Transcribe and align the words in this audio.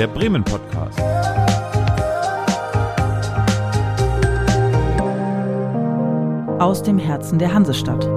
der 0.00 0.06
Bremen 0.06 0.42
Podcast. 0.42 0.98
Aus 6.58 6.82
dem 6.82 6.98
Herzen 6.98 7.38
der 7.38 7.52
Hansestadt. 7.52 8.08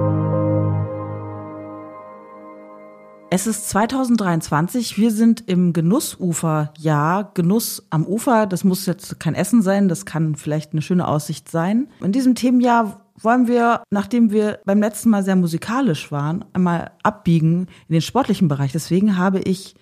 Es 3.28 3.46
ist 3.46 3.68
2023, 3.68 4.96
wir 4.96 5.10
sind 5.10 5.46
im 5.46 5.74
Genussufer. 5.74 6.72
Ja, 6.78 7.30
Genuss 7.34 7.86
am 7.90 8.06
Ufer, 8.06 8.46
das 8.46 8.64
muss 8.64 8.86
jetzt 8.86 9.20
kein 9.20 9.34
Essen 9.34 9.60
sein, 9.60 9.90
das 9.90 10.06
kann 10.06 10.36
vielleicht 10.36 10.72
eine 10.72 10.80
schöne 10.80 11.06
Aussicht 11.06 11.50
sein. 11.50 11.88
In 12.00 12.12
diesem 12.12 12.34
Themenjahr 12.34 13.04
wollen 13.20 13.46
wir, 13.46 13.82
nachdem 13.90 14.30
wir 14.30 14.60
beim 14.64 14.80
letzten 14.80 15.10
Mal 15.10 15.22
sehr 15.22 15.36
musikalisch 15.36 16.10
waren, 16.10 16.46
einmal 16.54 16.92
abbiegen 17.02 17.66
in 17.88 17.92
den 17.92 18.00
sportlichen 18.00 18.48
Bereich. 18.48 18.72
Deswegen 18.72 19.18
habe 19.18 19.40
ich 19.40 19.74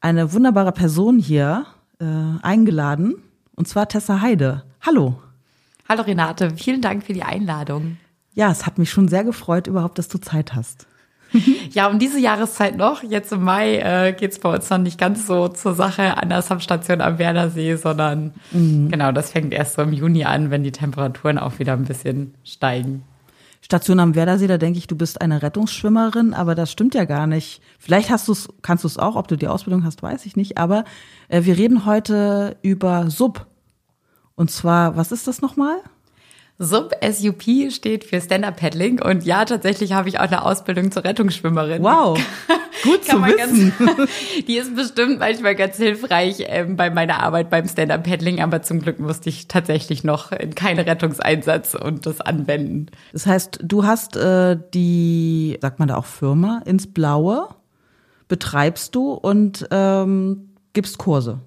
eine 0.00 0.32
wunderbare 0.32 0.72
Person 0.72 1.18
hier 1.18 1.66
äh, 2.00 2.04
eingeladen, 2.42 3.16
und 3.54 3.68
zwar 3.68 3.88
Tessa 3.88 4.20
Heide. 4.20 4.64
Hallo. 4.80 5.20
Hallo 5.88 6.02
Renate, 6.02 6.50
vielen 6.56 6.80
Dank 6.80 7.04
für 7.04 7.12
die 7.12 7.22
Einladung. 7.22 7.98
Ja, 8.34 8.50
es 8.50 8.64
hat 8.64 8.78
mich 8.78 8.90
schon 8.90 9.08
sehr 9.08 9.24
gefreut, 9.24 9.66
überhaupt, 9.66 9.98
dass 9.98 10.08
du 10.08 10.18
Zeit 10.18 10.54
hast. 10.54 10.86
ja, 11.72 11.88
um 11.88 11.98
diese 11.98 12.18
Jahreszeit 12.18 12.76
noch. 12.76 13.02
Jetzt 13.02 13.32
im 13.32 13.42
Mai 13.42 13.76
äh, 13.76 14.12
geht 14.12 14.32
es 14.32 14.38
bei 14.38 14.52
uns 14.52 14.68
noch 14.70 14.78
nicht 14.78 14.98
ganz 14.98 15.26
so 15.26 15.48
zur 15.48 15.74
Sache 15.74 16.16
an 16.16 16.28
der 16.28 16.42
Substation 16.42 17.00
am 17.00 17.18
Werdersee, 17.18 17.76
sondern 17.76 18.32
mhm. 18.50 18.88
genau, 18.88 19.12
das 19.12 19.30
fängt 19.30 19.52
erst 19.52 19.74
so 19.74 19.82
im 19.82 19.92
Juni 19.92 20.24
an, 20.24 20.50
wenn 20.50 20.64
die 20.64 20.72
Temperaturen 20.72 21.38
auch 21.38 21.58
wieder 21.58 21.74
ein 21.74 21.84
bisschen 21.84 22.34
steigen. 22.44 23.04
Station 23.70 24.00
am 24.00 24.16
Werdersee, 24.16 24.48
da 24.48 24.58
denke 24.58 24.80
ich, 24.80 24.88
du 24.88 24.96
bist 24.96 25.20
eine 25.20 25.42
Rettungsschwimmerin, 25.42 26.34
aber 26.34 26.56
das 26.56 26.72
stimmt 26.72 26.92
ja 26.96 27.04
gar 27.04 27.28
nicht. 27.28 27.62
Vielleicht 27.78 28.10
hast 28.10 28.26
du's, 28.26 28.48
kannst 28.62 28.82
du 28.82 28.88
es 28.88 28.98
auch, 28.98 29.14
ob 29.14 29.28
du 29.28 29.36
die 29.36 29.46
Ausbildung 29.46 29.84
hast, 29.84 30.02
weiß 30.02 30.26
ich 30.26 30.34
nicht. 30.34 30.58
Aber 30.58 30.82
äh, 31.28 31.44
wir 31.44 31.56
reden 31.56 31.86
heute 31.86 32.56
über 32.62 33.08
Sub. 33.10 33.46
Und 34.34 34.50
zwar, 34.50 34.96
was 34.96 35.12
ist 35.12 35.28
das 35.28 35.40
nochmal? 35.40 35.76
SUP, 36.62 36.92
SUP 37.02 37.72
steht 37.72 38.04
für 38.04 38.20
Stand-Up-Paddling 38.20 39.00
und 39.00 39.24
ja, 39.24 39.46
tatsächlich 39.46 39.94
habe 39.94 40.10
ich 40.10 40.18
auch 40.18 40.24
eine 40.24 40.44
Ausbildung 40.44 40.92
zur 40.92 41.04
Rettungsschwimmerin. 41.04 41.82
Wow, 41.82 42.20
gut 42.82 43.02
zu 43.02 43.16
wissen. 43.24 43.72
Ganz, 43.78 44.10
die 44.46 44.56
ist 44.56 44.76
bestimmt 44.76 45.20
manchmal 45.20 45.54
ganz 45.54 45.78
hilfreich 45.78 46.44
ähm, 46.46 46.76
bei 46.76 46.90
meiner 46.90 47.22
Arbeit 47.22 47.48
beim 47.48 47.66
Stand-Up-Paddling, 47.66 48.42
aber 48.42 48.60
zum 48.60 48.82
Glück 48.82 49.00
musste 49.00 49.30
ich 49.30 49.48
tatsächlich 49.48 50.04
noch 50.04 50.32
in 50.32 50.54
keinen 50.54 50.80
Rettungseinsatz 50.80 51.74
und 51.74 52.04
das 52.04 52.20
anwenden. 52.20 52.88
Das 53.14 53.24
heißt, 53.24 53.60
du 53.62 53.84
hast 53.84 54.16
äh, 54.16 54.58
die, 54.74 55.56
sagt 55.62 55.78
man 55.78 55.88
da 55.88 55.96
auch 55.96 56.04
Firma, 56.04 56.60
ins 56.66 56.92
Blaue, 56.92 57.48
betreibst 58.28 58.94
du 58.94 59.12
und 59.12 59.66
ähm, 59.70 60.50
gibst 60.74 60.98
Kurse. 60.98 61.40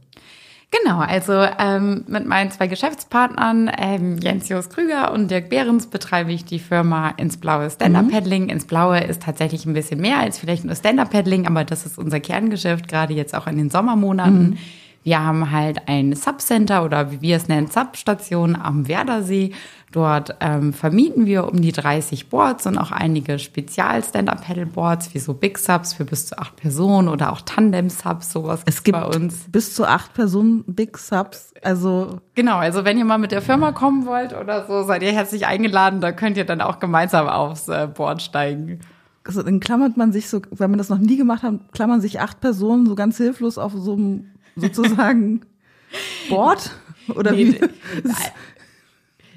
Genau, 0.82 1.00
also 1.00 1.34
ähm, 1.60 2.04
mit 2.08 2.26
meinen 2.26 2.50
zwei 2.50 2.66
Geschäftspartnern, 2.66 3.70
ähm, 3.78 4.18
Jens 4.18 4.50
Jos 4.50 4.70
Krüger 4.70 5.12
und 5.12 5.30
Dirk 5.30 5.50
Behrens, 5.50 5.86
betreibe 5.86 6.32
ich 6.32 6.46
die 6.46 6.58
Firma 6.58 7.10
Ins 7.10 7.38
Blaue 7.38 7.70
Stand-Up-Paddling. 7.70 8.46
Mhm. 8.46 8.50
Ins 8.50 8.66
Blaue 8.66 9.00
ist 9.00 9.22
tatsächlich 9.22 9.68
ein 9.68 9.74
bisschen 9.74 10.02
mehr 10.02 10.18
als 10.18 10.40
vielleicht 10.40 10.66
nur 10.66 10.76
Stand-Up-Paddling, 10.76 11.46
aber 11.46 11.64
das 11.64 11.86
ist 11.86 12.00
unser 12.00 12.20
Kerngeschäft, 12.20 12.88
gerade 12.88 13.14
jetzt 13.14 13.36
auch 13.36 13.46
in 13.46 13.58
den 13.58 13.70
Sommermonaten. 13.70 14.52
Mhm. 14.52 14.58
Wir 15.04 15.24
haben 15.24 15.52
halt 15.52 15.88
ein 15.88 16.16
Subcenter 16.16 16.84
oder 16.84 17.12
wie 17.12 17.22
wir 17.22 17.38
es 17.38 17.48
nennen, 17.48 17.68
Substation 17.68 18.56
am 18.56 18.88
Werdersee. 18.88 19.52
Dort 19.94 20.36
ähm, 20.40 20.74
vermieten 20.74 21.28
wir 21.28 21.48
um 21.48 21.62
die 21.62 21.72
30 21.72 22.30
Boards 22.30 22.66
und 22.66 22.80
auch 22.80 22.92
einige 22.92 23.38
Spezial-Stand-Up-Paddle-Boards, 23.38 25.14
wie 25.14 25.20
so 25.20 25.36
Big 25.36 25.60
Subs 25.60 25.94
für 25.94 26.04
bis 26.04 26.26
zu 26.26 26.40
acht 26.40 26.56
Personen 26.56 27.08
oder 27.08 27.32
auch 27.32 27.42
Tandem-Subs, 27.42 28.32
sowas 28.32 28.64
es 28.66 28.82
gibt 28.82 29.00
bei 29.00 29.06
uns. 29.06 29.46
Bis 29.52 29.76
zu 29.76 29.86
acht 29.86 30.16
Personen 30.16 30.64
Big 30.66 30.98
Subs, 30.98 31.54
also. 31.62 32.22
Genau, 32.34 32.58
also 32.58 32.86
wenn 32.86 32.98
ihr 32.98 33.06
mal 33.06 33.20
mit 33.20 33.32
der 33.32 33.44
Firma 33.44 33.72
kommen 33.72 34.08
wollt 34.08 34.34
oder 34.36 34.66
so, 34.66 34.82
seid 34.82 35.04
ihr 35.04 35.12
herzlich 35.12 35.46
eingeladen, 35.46 36.02
da 36.02 36.12
könnt 36.12 36.38
ihr 36.38 36.46
dann 36.46 36.62
auch 36.62 36.80
gemeinsam 36.80 37.28
aufs 37.28 37.68
äh, 37.68 37.88
Board 37.88 38.24
steigen. 38.24 38.80
Also 39.24 39.44
dann 39.44 39.60
klammert 39.60 39.96
man 39.96 40.12
sich 40.12 40.28
so, 40.28 40.42
wenn 40.50 40.72
man 40.72 40.80
das 40.80 40.90
noch 40.90 40.98
nie 40.98 41.18
gemacht 41.18 41.44
hat, 41.44 41.54
klammern 41.72 42.02
sich 42.02 42.20
acht 42.20 42.42
Personen 42.42 42.88
so 42.88 42.96
ganz 42.96 43.18
hilflos 43.18 43.60
auf 43.60 43.74
so 43.76 43.94
einem 43.94 44.32
sozusagen 44.56 45.42
Board? 46.30 46.72
Oder 47.10 47.34
nee, 47.34 47.60
wie? 47.60 47.60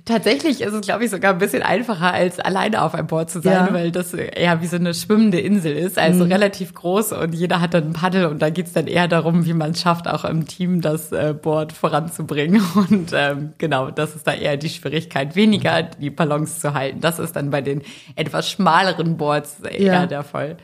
Tatsächlich 0.06 0.60
ist 0.60 0.72
es, 0.72 0.82
glaube 0.82 1.04
ich, 1.04 1.10
sogar 1.10 1.32
ein 1.32 1.38
bisschen 1.38 1.64
einfacher, 1.64 2.12
als 2.12 2.38
alleine 2.38 2.82
auf 2.82 2.94
einem 2.94 3.08
Board 3.08 3.28
zu 3.28 3.40
sein, 3.40 3.66
ja. 3.66 3.74
weil 3.74 3.90
das 3.90 4.14
eher 4.14 4.62
wie 4.62 4.68
so 4.68 4.76
eine 4.76 4.94
schwimmende 4.94 5.40
Insel 5.40 5.72
ist, 5.76 5.98
also 5.98 6.24
mhm. 6.24 6.30
relativ 6.30 6.74
groß 6.74 7.10
und 7.10 7.34
jeder 7.34 7.60
hat 7.60 7.74
dann 7.74 7.88
ein 7.88 7.92
Paddel 7.92 8.26
und 8.26 8.40
da 8.40 8.50
geht's 8.50 8.72
dann 8.72 8.86
eher 8.86 9.08
darum, 9.08 9.46
wie 9.46 9.52
man 9.52 9.72
es 9.72 9.80
schafft, 9.80 10.06
auch 10.06 10.24
im 10.24 10.46
Team 10.46 10.80
das 10.80 11.10
äh, 11.10 11.34
Board 11.34 11.72
voranzubringen. 11.72 12.62
Und 12.76 13.10
ähm, 13.14 13.54
genau, 13.58 13.90
das 13.90 14.14
ist 14.14 14.28
da 14.28 14.32
eher 14.32 14.56
die 14.56 14.68
Schwierigkeit, 14.68 15.34
weniger 15.34 15.82
die 15.82 16.10
Balance 16.10 16.60
zu 16.60 16.72
halten. 16.72 17.00
Das 17.00 17.18
ist 17.18 17.34
dann 17.34 17.50
bei 17.50 17.60
den 17.60 17.82
etwas 18.14 18.48
schmaleren 18.48 19.16
Boards 19.16 19.60
eher 19.60 19.92
ja. 19.92 20.06
der 20.06 20.22
Fall. 20.22 20.56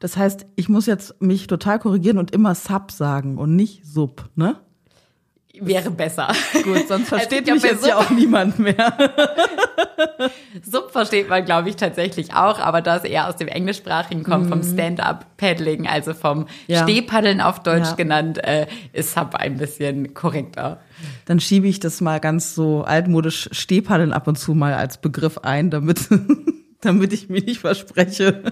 Das 0.00 0.16
heißt, 0.16 0.46
ich 0.56 0.70
muss 0.70 0.86
jetzt 0.86 1.20
mich 1.20 1.46
total 1.46 1.78
korrigieren 1.78 2.16
und 2.16 2.30
immer 2.30 2.54
Sub 2.54 2.90
sagen 2.90 3.36
und 3.36 3.54
nicht 3.54 3.84
Sub, 3.84 4.30
ne? 4.34 4.56
Wäre 5.64 5.90
besser. 5.90 6.28
Gut, 6.64 6.88
sonst 6.88 7.08
versteht 7.08 7.48
also, 7.48 7.52
mich 7.52 7.62
jetzt 7.62 7.86
ja 7.86 7.96
auch 7.96 8.10
niemand 8.10 8.58
mehr. 8.58 8.92
Sub 10.62 10.90
versteht 10.90 11.28
man, 11.28 11.44
glaube 11.44 11.68
ich, 11.68 11.76
tatsächlich 11.76 12.34
auch, 12.34 12.58
aber 12.58 12.82
da 12.82 12.96
es 12.96 13.04
eher 13.04 13.28
aus 13.28 13.36
dem 13.36 13.48
Englischsprachigen 13.48 14.24
kommt, 14.24 14.46
mhm. 14.46 14.48
vom 14.48 14.62
Stand-up-Paddling, 14.62 15.86
also 15.86 16.14
vom 16.14 16.46
ja. 16.66 16.82
Stehpaddeln 16.82 17.40
auf 17.40 17.62
Deutsch 17.62 17.90
ja. 17.90 17.94
genannt, 17.94 18.42
äh, 18.42 18.66
ist 18.92 19.14
Sub 19.14 19.36
ein 19.36 19.56
bisschen 19.56 20.14
korrekter. 20.14 20.80
Dann 21.26 21.38
schiebe 21.38 21.68
ich 21.68 21.78
das 21.78 22.00
mal 22.00 22.18
ganz 22.18 22.54
so 22.54 22.82
altmodisch 22.82 23.48
Stehpaddeln 23.52 24.12
ab 24.12 24.26
und 24.26 24.38
zu 24.38 24.54
mal 24.54 24.74
als 24.74 24.98
Begriff 24.98 25.38
ein, 25.38 25.70
damit, 25.70 26.08
damit 26.80 27.12
ich 27.12 27.28
mich 27.28 27.46
nicht 27.46 27.60
verspreche. 27.60 28.42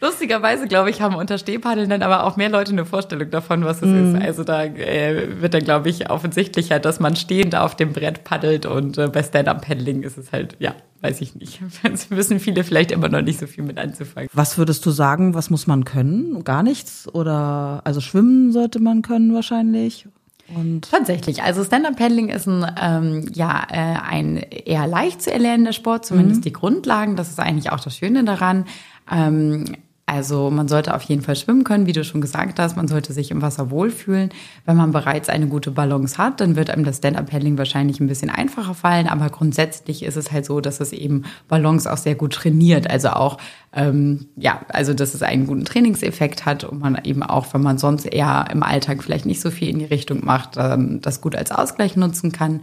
Lustigerweise, 0.00 0.66
glaube 0.66 0.90
ich, 0.90 1.00
haben 1.00 1.14
unter 1.16 1.38
Stehpaddeln 1.38 1.90
dann 1.90 2.02
aber 2.02 2.24
auch 2.24 2.36
mehr 2.36 2.48
Leute 2.48 2.72
eine 2.72 2.84
Vorstellung 2.84 3.30
davon, 3.30 3.64
was 3.64 3.82
es 3.82 3.88
mm. 3.88 4.16
ist. 4.16 4.22
Also 4.22 4.44
da 4.44 4.64
äh, 4.64 5.40
wird 5.40 5.54
dann, 5.54 5.64
glaube 5.64 5.88
ich, 5.88 6.10
offensichtlicher, 6.10 6.78
dass 6.78 7.00
man 7.00 7.16
stehend 7.16 7.56
auf 7.56 7.74
dem 7.74 7.92
Brett 7.92 8.24
paddelt 8.24 8.66
und 8.66 8.98
äh, 8.98 9.08
bei 9.08 9.22
Stand-Up-Paddling 9.22 10.02
ist 10.02 10.16
es 10.18 10.32
halt, 10.32 10.56
ja, 10.60 10.74
weiß 11.00 11.20
ich 11.20 11.34
nicht. 11.34 11.60
Es 11.82 12.10
wissen 12.10 12.38
viele 12.40 12.64
vielleicht 12.64 12.92
immer 12.92 13.08
noch 13.08 13.22
nicht 13.22 13.40
so 13.40 13.46
viel 13.46 13.64
mit 13.64 13.78
anzufangen. 13.78 14.28
Was 14.32 14.58
würdest 14.58 14.84
du 14.86 14.90
sagen, 14.90 15.34
was 15.34 15.50
muss 15.50 15.66
man 15.66 15.84
können? 15.84 16.44
Gar 16.44 16.62
nichts? 16.62 17.08
Oder 17.12 17.80
also 17.84 18.00
schwimmen 18.00 18.52
sollte 18.52 18.80
man 18.80 19.02
können 19.02 19.34
wahrscheinlich? 19.34 20.06
Und 20.54 20.90
Tatsächlich, 20.90 21.42
also 21.42 21.62
Stand-Up-Paddling 21.62 22.30
ist 22.30 22.46
ein, 22.46 22.66
ähm, 22.80 23.28
ja, 23.34 23.66
äh, 23.70 23.98
ein 24.08 24.36
eher 24.36 24.86
leicht 24.86 25.20
zu 25.22 25.32
erlernender 25.32 25.74
Sport, 25.74 26.06
zumindest 26.06 26.40
mhm. 26.40 26.44
die 26.44 26.52
Grundlagen. 26.52 27.16
Das 27.16 27.28
ist 27.28 27.38
eigentlich 27.38 27.70
auch 27.70 27.80
das 27.80 27.96
Schöne 27.96 28.24
daran. 28.24 28.64
Ähm, 29.10 29.64
also 30.08 30.50
man 30.50 30.68
sollte 30.68 30.94
auf 30.94 31.02
jeden 31.02 31.20
Fall 31.20 31.36
schwimmen 31.36 31.64
können, 31.64 31.84
wie 31.84 31.92
du 31.92 32.02
schon 32.02 32.22
gesagt 32.22 32.58
hast. 32.58 32.76
Man 32.76 32.88
sollte 32.88 33.12
sich 33.12 33.30
im 33.30 33.42
Wasser 33.42 33.70
wohlfühlen. 33.70 34.30
Wenn 34.64 34.78
man 34.78 34.90
bereits 34.90 35.28
eine 35.28 35.48
gute 35.48 35.70
Balance 35.70 36.16
hat, 36.16 36.40
dann 36.40 36.56
wird 36.56 36.70
einem 36.70 36.84
das 36.84 36.96
Stand-Up-Paddling 36.96 37.58
wahrscheinlich 37.58 38.00
ein 38.00 38.06
bisschen 38.06 38.30
einfacher 38.30 38.72
fallen. 38.72 39.06
Aber 39.06 39.28
grundsätzlich 39.28 40.02
ist 40.02 40.16
es 40.16 40.32
halt 40.32 40.46
so, 40.46 40.62
dass 40.62 40.80
es 40.80 40.94
eben 40.94 41.24
Balance 41.46 41.92
auch 41.92 41.98
sehr 41.98 42.14
gut 42.14 42.32
trainiert. 42.32 42.88
Also 42.88 43.10
auch, 43.10 43.36
ähm, 43.74 44.28
ja, 44.36 44.62
also 44.68 44.94
dass 44.94 45.12
es 45.12 45.22
einen 45.22 45.46
guten 45.46 45.66
Trainingseffekt 45.66 46.46
hat 46.46 46.64
und 46.64 46.80
man 46.80 46.98
eben 47.04 47.22
auch, 47.22 47.52
wenn 47.52 47.62
man 47.62 47.76
sonst 47.76 48.06
eher 48.06 48.46
im 48.50 48.62
Alltag 48.62 49.02
vielleicht 49.02 49.26
nicht 49.26 49.42
so 49.42 49.50
viel 49.50 49.68
in 49.68 49.78
die 49.78 49.84
Richtung 49.84 50.24
macht, 50.24 50.56
ähm, 50.56 51.02
das 51.02 51.20
gut 51.20 51.36
als 51.36 51.52
Ausgleich 51.52 51.96
nutzen 51.96 52.32
kann. 52.32 52.62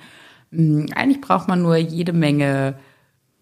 Ähm, 0.52 0.88
eigentlich 0.96 1.22
braucht 1.22 1.48
man 1.48 1.62
nur 1.62 1.76
jede 1.76 2.12
Menge 2.12 2.74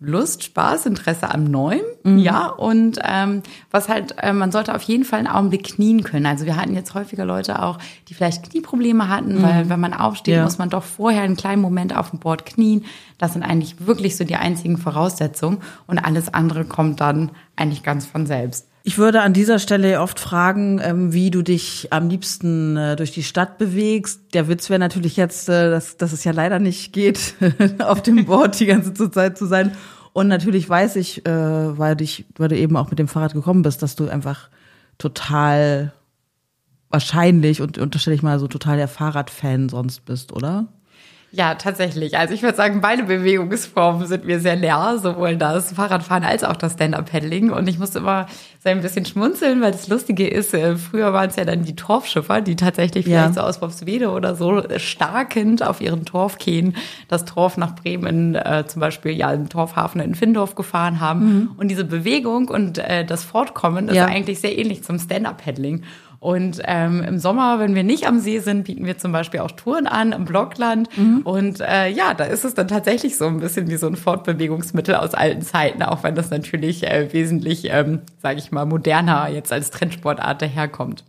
Lust, 0.05 0.43
Spaß, 0.43 0.85
Interesse 0.85 1.33
am 1.33 1.45
Neuen, 1.45 1.81
mhm. 2.03 2.17
ja. 2.17 2.47
Und 2.47 2.99
ähm, 3.03 3.41
was 3.71 3.89
halt, 3.89 4.15
äh, 4.21 4.33
man 4.33 4.51
sollte 4.51 4.75
auf 4.75 4.81
jeden 4.83 5.05
Fall 5.05 5.19
einen 5.19 5.27
Augenblick 5.27 5.63
knien 5.63 6.03
können. 6.03 6.25
Also 6.25 6.45
wir 6.45 6.57
hatten 6.57 6.73
jetzt 6.73 6.93
häufiger 6.93 7.25
Leute 7.25 7.61
auch, 7.61 7.79
die 8.09 8.13
vielleicht 8.13 8.49
Knieprobleme 8.49 9.07
hatten, 9.07 9.39
mhm. 9.39 9.43
weil 9.43 9.69
wenn 9.69 9.79
man 9.79 9.93
aufsteht, 9.93 10.35
ja. 10.35 10.43
muss 10.43 10.57
man 10.57 10.69
doch 10.69 10.83
vorher 10.83 11.23
einen 11.23 11.37
kleinen 11.37 11.61
Moment 11.61 11.95
auf 11.95 12.09
dem 12.09 12.19
Board 12.19 12.45
knien. 12.45 12.85
Das 13.23 13.31
sind 13.31 13.43
eigentlich 13.43 13.87
wirklich 13.87 14.17
so 14.17 14.25
die 14.25 14.35
einzigen 14.35 14.77
Voraussetzungen 14.77 15.59
und 15.87 15.97
alles 15.97 16.33
andere 16.33 16.65
kommt 16.65 16.99
dann 16.99 17.31
eigentlich 17.55 17.81
ganz 17.81 18.05
von 18.05 18.25
selbst. 18.25 18.67
Ich 18.83 18.97
würde 18.97 19.21
an 19.21 19.31
dieser 19.31 19.59
Stelle 19.59 20.01
oft 20.01 20.19
fragen, 20.19 20.81
ähm, 20.83 21.13
wie 21.13 21.31
du 21.31 21.41
dich 21.41 21.87
am 21.91 22.09
liebsten 22.09 22.75
äh, 22.75 22.97
durch 22.97 23.11
die 23.11 23.23
Stadt 23.23 23.57
bewegst. 23.57 24.33
Der 24.33 24.49
Witz 24.49 24.69
wäre 24.69 24.81
natürlich 24.81 25.15
jetzt, 25.15 25.47
äh, 25.47 25.69
dass, 25.69 25.95
dass 25.95 26.11
es 26.11 26.25
ja 26.25 26.33
leider 26.33 26.59
nicht 26.59 26.91
geht, 26.91 27.35
auf 27.79 28.01
dem 28.01 28.25
Board 28.25 28.59
die 28.59 28.65
ganze 28.65 28.93
Zeit 29.09 29.37
zu 29.37 29.45
sein. 29.45 29.71
Und 30.11 30.27
natürlich 30.27 30.69
weiß 30.69 30.97
ich, 30.97 31.25
äh, 31.25 31.31
weil, 31.79 31.95
dich, 31.95 32.25
weil 32.35 32.49
du 32.49 32.57
eben 32.57 32.75
auch 32.75 32.89
mit 32.89 32.99
dem 32.99 33.07
Fahrrad 33.07 33.31
gekommen 33.31 33.61
bist, 33.61 33.81
dass 33.81 33.95
du 33.95 34.09
einfach 34.09 34.49
total 34.97 35.93
wahrscheinlich 36.89 37.61
und 37.61 37.77
unterstelle 37.77 38.17
ich 38.17 38.21
mal 38.21 38.37
so 38.37 38.49
total 38.49 38.75
der 38.75 38.89
Fahrradfan 38.89 39.69
sonst 39.69 40.03
bist, 40.03 40.33
oder? 40.33 40.67
Ja, 41.35 41.55
tatsächlich. 41.55 42.15
Also 42.15 42.35
ich 42.35 42.43
würde 42.43 42.55
sagen, 42.55 42.79
beide 42.79 43.01
Bewegungsformen 43.01 44.05
sind 44.05 44.23
mir 44.23 44.39
sehr 44.39 44.55
leer, 44.55 44.99
sowohl 45.01 45.35
das 45.35 45.73
Fahrradfahren 45.73 46.23
als 46.23 46.43
auch 46.43 46.55
das 46.55 46.73
Stand-Up-Paddling. 46.73 47.49
Und 47.49 47.67
ich 47.67 47.79
musste 47.79 47.97
immer 47.97 48.27
so 48.63 48.69
ein 48.69 48.81
bisschen 48.81 49.03
schmunzeln, 49.03 49.59
weil 49.59 49.71
das 49.71 49.87
Lustige 49.87 50.27
ist, 50.27 50.53
äh, 50.53 50.75
früher 50.75 51.11
waren 51.11 51.31
es 51.31 51.35
ja 51.35 51.43
dann 51.43 51.63
die 51.63 51.75
Torfschiffer, 51.75 52.41
die 52.41 52.55
tatsächlich 52.55 53.05
vielleicht 53.05 53.29
ja. 53.29 53.33
so 53.33 53.41
aus 53.41 53.63
Wolfswede 53.63 54.11
oder 54.11 54.35
so 54.35 54.61
starkend 54.77 55.63
auf 55.63 55.81
ihren 55.81 56.05
Torfkähnen 56.05 56.75
das 57.07 57.25
Torf 57.25 57.57
nach 57.57 57.73
Bremen, 57.73 58.35
äh, 58.35 58.65
zum 58.67 58.81
Beispiel 58.81 59.13
ja 59.13 59.29
einen 59.29 59.49
Torfhafen 59.49 60.01
in 60.01 60.13
Findorf 60.13 60.53
gefahren 60.53 60.99
haben. 60.99 61.25
Mhm. 61.25 61.51
Und 61.57 61.69
diese 61.69 61.83
Bewegung 61.83 62.47
und 62.47 62.77
äh, 62.77 63.05
das 63.05 63.23
Fortkommen 63.23 63.89
ist 63.89 63.95
ja. 63.95 64.05
eigentlich 64.05 64.39
sehr 64.39 64.55
ähnlich 64.55 64.83
zum 64.83 64.99
Stand-Up-Paddling. 64.99 65.83
Und 66.23 66.61
ähm, 66.63 67.03
im 67.03 67.19
Sommer, 67.19 67.59
wenn 67.59 67.75
wir 67.75 67.83
nicht 67.83 68.07
am 68.07 68.21
See 68.21 68.39
sind, 68.39 68.63
bieten 68.63 68.85
wir 68.85 68.97
zum 68.97 69.11
Beispiel 69.11 69.41
auch 69.41 69.51
Touren 69.51 69.87
an 69.87 70.13
im 70.13 70.23
Blockland. 70.23 70.87
Mhm. 70.97 71.19
Und 71.25 71.59
äh, 71.59 71.89
ja, 71.89 72.13
da 72.13 72.23
ist 72.23 72.45
es 72.45 72.53
dann 72.53 72.69
tatsächlich 72.69 73.17
so 73.17 73.25
ein 73.25 73.41
bisschen 73.41 73.69
wie 73.69 73.75
so 73.75 73.87
ein 73.87 73.97
Fortbewegungsmittel 73.97 74.95
aus 74.95 75.15
alten 75.15 75.41
Zeiten, 75.41 75.83
auch 75.83 76.01
wenn 76.03 76.15
das 76.15 76.29
natürlich 76.29 76.87
äh, 76.87 77.11
wesentlich, 77.11 77.65
ähm, 77.65 78.03
sage 78.21 78.39
ich 78.39 78.53
mal, 78.53 78.65
moderner 78.65 79.27
jetzt 79.27 79.51
als 79.51 79.69
Trendsportart 79.69 80.41
daherkommt. 80.41 81.03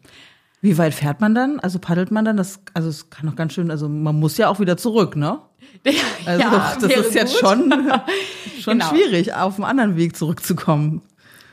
Wie 0.61 0.79
weit 0.79 0.95
fährt 0.95 1.21
man 1.21 1.33
dann? 1.33 1.61
Also 1.61 1.79
paddelt 1.79 2.11
man 2.11 2.25
dann? 2.25 2.37
Das, 2.37 2.59
also 2.75 2.89
es 2.89 3.09
kann 3.09 3.27
doch 3.27 3.37
ganz 3.37 3.53
schön, 3.53 3.71
also 3.71 3.89
man 3.89 4.19
muss 4.19 4.37
ja 4.37 4.49
auch 4.49 4.59
wieder 4.59 4.77
zurück, 4.77 5.15
ne? 5.15 5.39
Also 6.27 6.43
ja, 6.43 6.77
das 6.81 6.91
ist 6.91 7.15
jetzt 7.15 7.39
gut. 7.39 7.51
schon, 7.51 7.73
schon 8.61 8.79
genau. 8.81 8.91
schwierig, 8.91 9.33
auf 9.33 9.55
einem 9.55 9.65
anderen 9.65 9.97
Weg 9.97 10.17
zurückzukommen. 10.17 11.03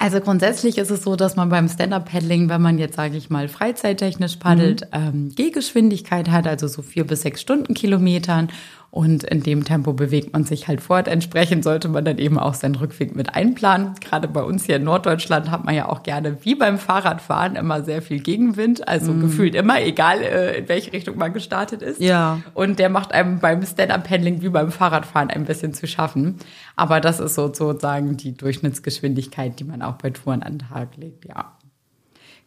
Also 0.01 0.19
grundsätzlich 0.19 0.80
ist 0.80 0.89
es 0.89 1.03
so, 1.03 1.15
dass 1.15 1.36
man 1.36 1.50
beim 1.50 1.69
Stand-Up-Paddling, 1.69 2.50
wenn 2.50 2.59
man 2.59 2.80
jetzt, 2.80 2.95
sage 2.95 3.15
ich 3.18 3.30
mal, 3.30 3.48
freizeittechnisch 3.48 4.38
paddelt, 4.38 4.81
mhm. 4.81 4.88
ähm, 4.94 5.31
Gehgeschwindigkeit 5.36 6.31
hat, 6.31 6.48
also 6.48 6.68
so 6.68 6.81
vier 6.81 7.06
bis 7.06 7.21
sechs 7.21 7.39
Stundenkilometern 7.42 8.50
und 8.92 9.24
in 9.24 9.42
dem 9.42 9.64
Tempo 9.64 9.94
bewegt 9.94 10.34
man 10.34 10.44
sich 10.44 10.68
halt 10.68 10.82
fort. 10.82 11.08
Entsprechend 11.08 11.64
sollte 11.64 11.88
man 11.88 12.04
dann 12.04 12.18
eben 12.18 12.38
auch 12.38 12.54
seinen 12.54 12.76
Rückweg 12.76 13.16
mit 13.16 13.34
einplanen. 13.34 13.96
Gerade 14.02 14.28
bei 14.28 14.44
uns 14.44 14.66
hier 14.66 14.76
in 14.76 14.84
Norddeutschland 14.84 15.50
hat 15.50 15.64
man 15.64 15.74
ja 15.74 15.88
auch 15.88 16.04
gerne, 16.04 16.38
wie 16.44 16.56
beim 16.56 16.78
Fahrradfahren, 16.78 17.56
immer 17.56 17.84
sehr 17.84 18.02
viel 18.02 18.20
Gegenwind. 18.20 18.86
Also 18.90 19.14
mm. 19.14 19.22
gefühlt 19.22 19.56
immer, 19.56 19.82
egal 19.82 20.22
äh, 20.22 20.58
in 20.58 20.68
welche 20.68 20.92
Richtung 20.92 21.18
man 21.18 21.32
gestartet 21.32 21.82
ist. 21.82 22.02
Ja. 22.02 22.42
Und 22.54 22.80
der 22.80 22.90
macht 22.90 23.14
einem 23.14 23.40
beim 23.40 23.66
Stand-Up-Handling 23.66 24.42
wie 24.42 24.50
beim 24.50 24.74
Fahrradfahren 24.74 25.30
ein 25.30 25.46
bisschen 25.46 25.74
zu 25.74 25.88
schaffen. 25.88 26.36
Aber 26.76 27.00
das 27.00 27.22
ist 27.22 27.36
sozusagen 27.36 28.18
die 28.18 28.36
Durchschnittsgeschwindigkeit, 28.36 29.58
die 29.58 29.64
man 29.64 29.84
auch 29.84 29.96
bei 29.96 30.10
Touren 30.10 30.44
an 30.44 30.58
den 30.58 30.68
Tag 30.68 30.98
legt, 30.98 31.24
ja. 31.26 31.54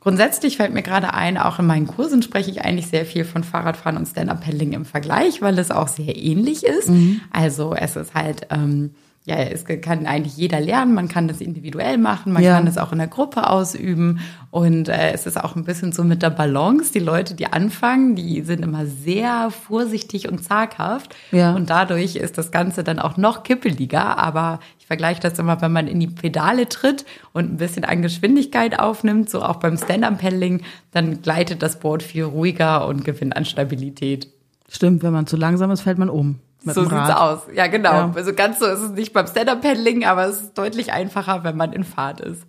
Grundsätzlich 0.04 0.58
fällt 0.58 0.74
mir 0.74 0.82
gerade 0.82 1.14
ein, 1.14 1.38
auch 1.38 1.58
in 1.58 1.66
meinen 1.66 1.86
Kursen 1.86 2.20
spreche 2.20 2.50
ich 2.50 2.60
eigentlich 2.60 2.88
sehr 2.88 3.06
viel 3.06 3.24
von 3.24 3.42
Fahrradfahren 3.42 3.96
und 3.96 4.06
Stand-Up-Paddling 4.06 4.74
im 4.74 4.84
Vergleich, 4.84 5.40
weil 5.40 5.58
es 5.58 5.70
auch 5.70 5.88
sehr 5.88 6.14
ähnlich 6.14 6.62
ist. 6.62 6.90
Mhm. 6.90 7.22
Also 7.30 7.74
es 7.74 7.96
ist 7.96 8.12
halt 8.12 8.48
ähm, 8.50 8.90
ja, 9.26 9.36
es 9.36 9.64
kann 9.64 10.04
eigentlich 10.04 10.36
jeder 10.36 10.60
lernen, 10.60 10.92
man 10.92 11.08
kann 11.08 11.28
das 11.28 11.40
individuell 11.40 11.96
machen, 11.96 12.34
man 12.34 12.42
ja. 12.42 12.56
kann 12.56 12.66
das 12.66 12.76
auch 12.76 12.92
in 12.92 12.98
der 12.98 13.06
Gruppe 13.06 13.48
ausüben 13.48 14.20
und 14.50 14.90
äh, 14.90 15.12
es 15.12 15.24
ist 15.24 15.42
auch 15.42 15.56
ein 15.56 15.64
bisschen 15.64 15.92
so 15.92 16.04
mit 16.04 16.20
der 16.20 16.28
Balance. 16.28 16.92
Die 16.92 16.98
Leute, 16.98 17.34
die 17.34 17.46
anfangen, 17.46 18.16
die 18.16 18.42
sind 18.42 18.62
immer 18.62 18.84
sehr 18.84 19.50
vorsichtig 19.50 20.28
und 20.28 20.44
zaghaft 20.44 21.16
ja. 21.32 21.54
und 21.54 21.70
dadurch 21.70 22.16
ist 22.16 22.36
das 22.36 22.50
Ganze 22.50 22.84
dann 22.84 22.98
auch 22.98 23.16
noch 23.16 23.44
kippeliger, 23.44 24.18
aber 24.18 24.60
ich 24.78 24.86
vergleiche 24.86 25.22
das 25.22 25.38
immer, 25.38 25.62
wenn 25.62 25.72
man 25.72 25.88
in 25.88 26.00
die 26.00 26.08
Pedale 26.08 26.68
tritt 26.68 27.06
und 27.32 27.50
ein 27.50 27.56
bisschen 27.56 27.86
an 27.86 28.02
Geschwindigkeit 28.02 28.78
aufnimmt, 28.78 29.30
so 29.30 29.42
auch 29.42 29.56
beim 29.56 29.78
Stand-Up-Paddling, 29.78 30.60
dann 30.92 31.22
gleitet 31.22 31.62
das 31.62 31.80
Board 31.80 32.02
viel 32.02 32.24
ruhiger 32.24 32.86
und 32.86 33.06
gewinnt 33.06 33.34
an 33.34 33.46
Stabilität. 33.46 34.28
Stimmt, 34.68 35.02
wenn 35.02 35.14
man 35.14 35.26
zu 35.26 35.38
langsam 35.38 35.70
ist, 35.70 35.80
fällt 35.80 35.96
man 35.96 36.10
um 36.10 36.40
so 36.64 36.82
sieht's 36.82 37.10
aus. 37.10 37.40
Ja, 37.54 37.66
genau. 37.66 37.92
Ja. 37.92 38.12
Also 38.14 38.32
ganz 38.32 38.58
so 38.58 38.66
ist 38.66 38.80
es 38.80 38.90
nicht 38.90 39.12
beim 39.12 39.26
Stand-Up-Paddling, 39.26 40.04
aber 40.04 40.26
es 40.26 40.40
ist 40.40 40.58
deutlich 40.58 40.92
einfacher, 40.92 41.44
wenn 41.44 41.56
man 41.56 41.72
in 41.72 41.84
Fahrt 41.84 42.20
ist. 42.20 42.46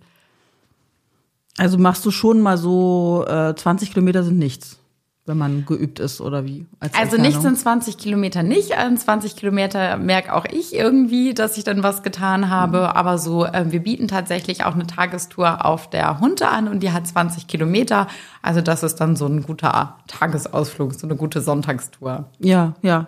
Also 1.58 1.78
machst 1.78 2.04
du 2.04 2.10
schon 2.10 2.40
mal 2.40 2.58
so 2.58 3.24
äh, 3.26 3.54
20 3.54 3.92
Kilometer 3.92 4.22
sind 4.22 4.38
nichts, 4.38 4.78
wenn 5.24 5.38
man 5.38 5.64
geübt 5.64 6.00
ist 6.00 6.20
oder 6.20 6.44
wie? 6.44 6.66
also 6.92 7.16
nichts 7.16 7.42
sind 7.42 7.58
20 7.58 7.96
Kilometer 7.96 8.42
nicht. 8.42 8.76
An 8.76 8.98
20 8.98 9.36
Kilometer 9.36 9.96
merke 9.96 10.34
auch 10.34 10.44
ich 10.44 10.74
irgendwie, 10.74 11.32
dass 11.32 11.56
ich 11.56 11.64
dann 11.64 11.82
was 11.82 12.02
getan 12.02 12.50
habe. 12.50 12.80
Mhm. 12.80 12.84
Aber 12.84 13.16
so, 13.18 13.46
äh, 13.46 13.64
wir 13.70 13.80
bieten 13.80 14.06
tatsächlich 14.06 14.64
auch 14.64 14.74
eine 14.74 14.86
Tagestour 14.86 15.64
auf 15.64 15.88
der 15.88 16.20
Hunde 16.20 16.48
an 16.48 16.68
und 16.68 16.82
die 16.82 16.92
hat 16.92 17.06
20 17.06 17.46
Kilometer. 17.46 18.06
Also 18.42 18.60
das 18.60 18.82
ist 18.82 18.96
dann 18.96 19.16
so 19.16 19.26
ein 19.26 19.42
guter 19.42 19.96
Tagesausflug, 20.08 20.94
so 20.94 21.06
eine 21.06 21.16
gute 21.16 21.40
Sonntagstour. 21.40 22.26
Ja, 22.38 22.74
ja. 22.82 23.06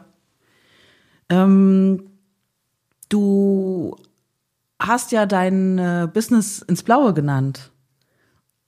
Ähm, 1.30 2.10
du 3.08 3.96
hast 4.80 5.12
ja 5.12 5.26
dein 5.26 5.78
äh, 5.78 6.08
Business 6.12 6.62
ins 6.62 6.82
Blaue 6.82 7.14
genannt. 7.14 7.70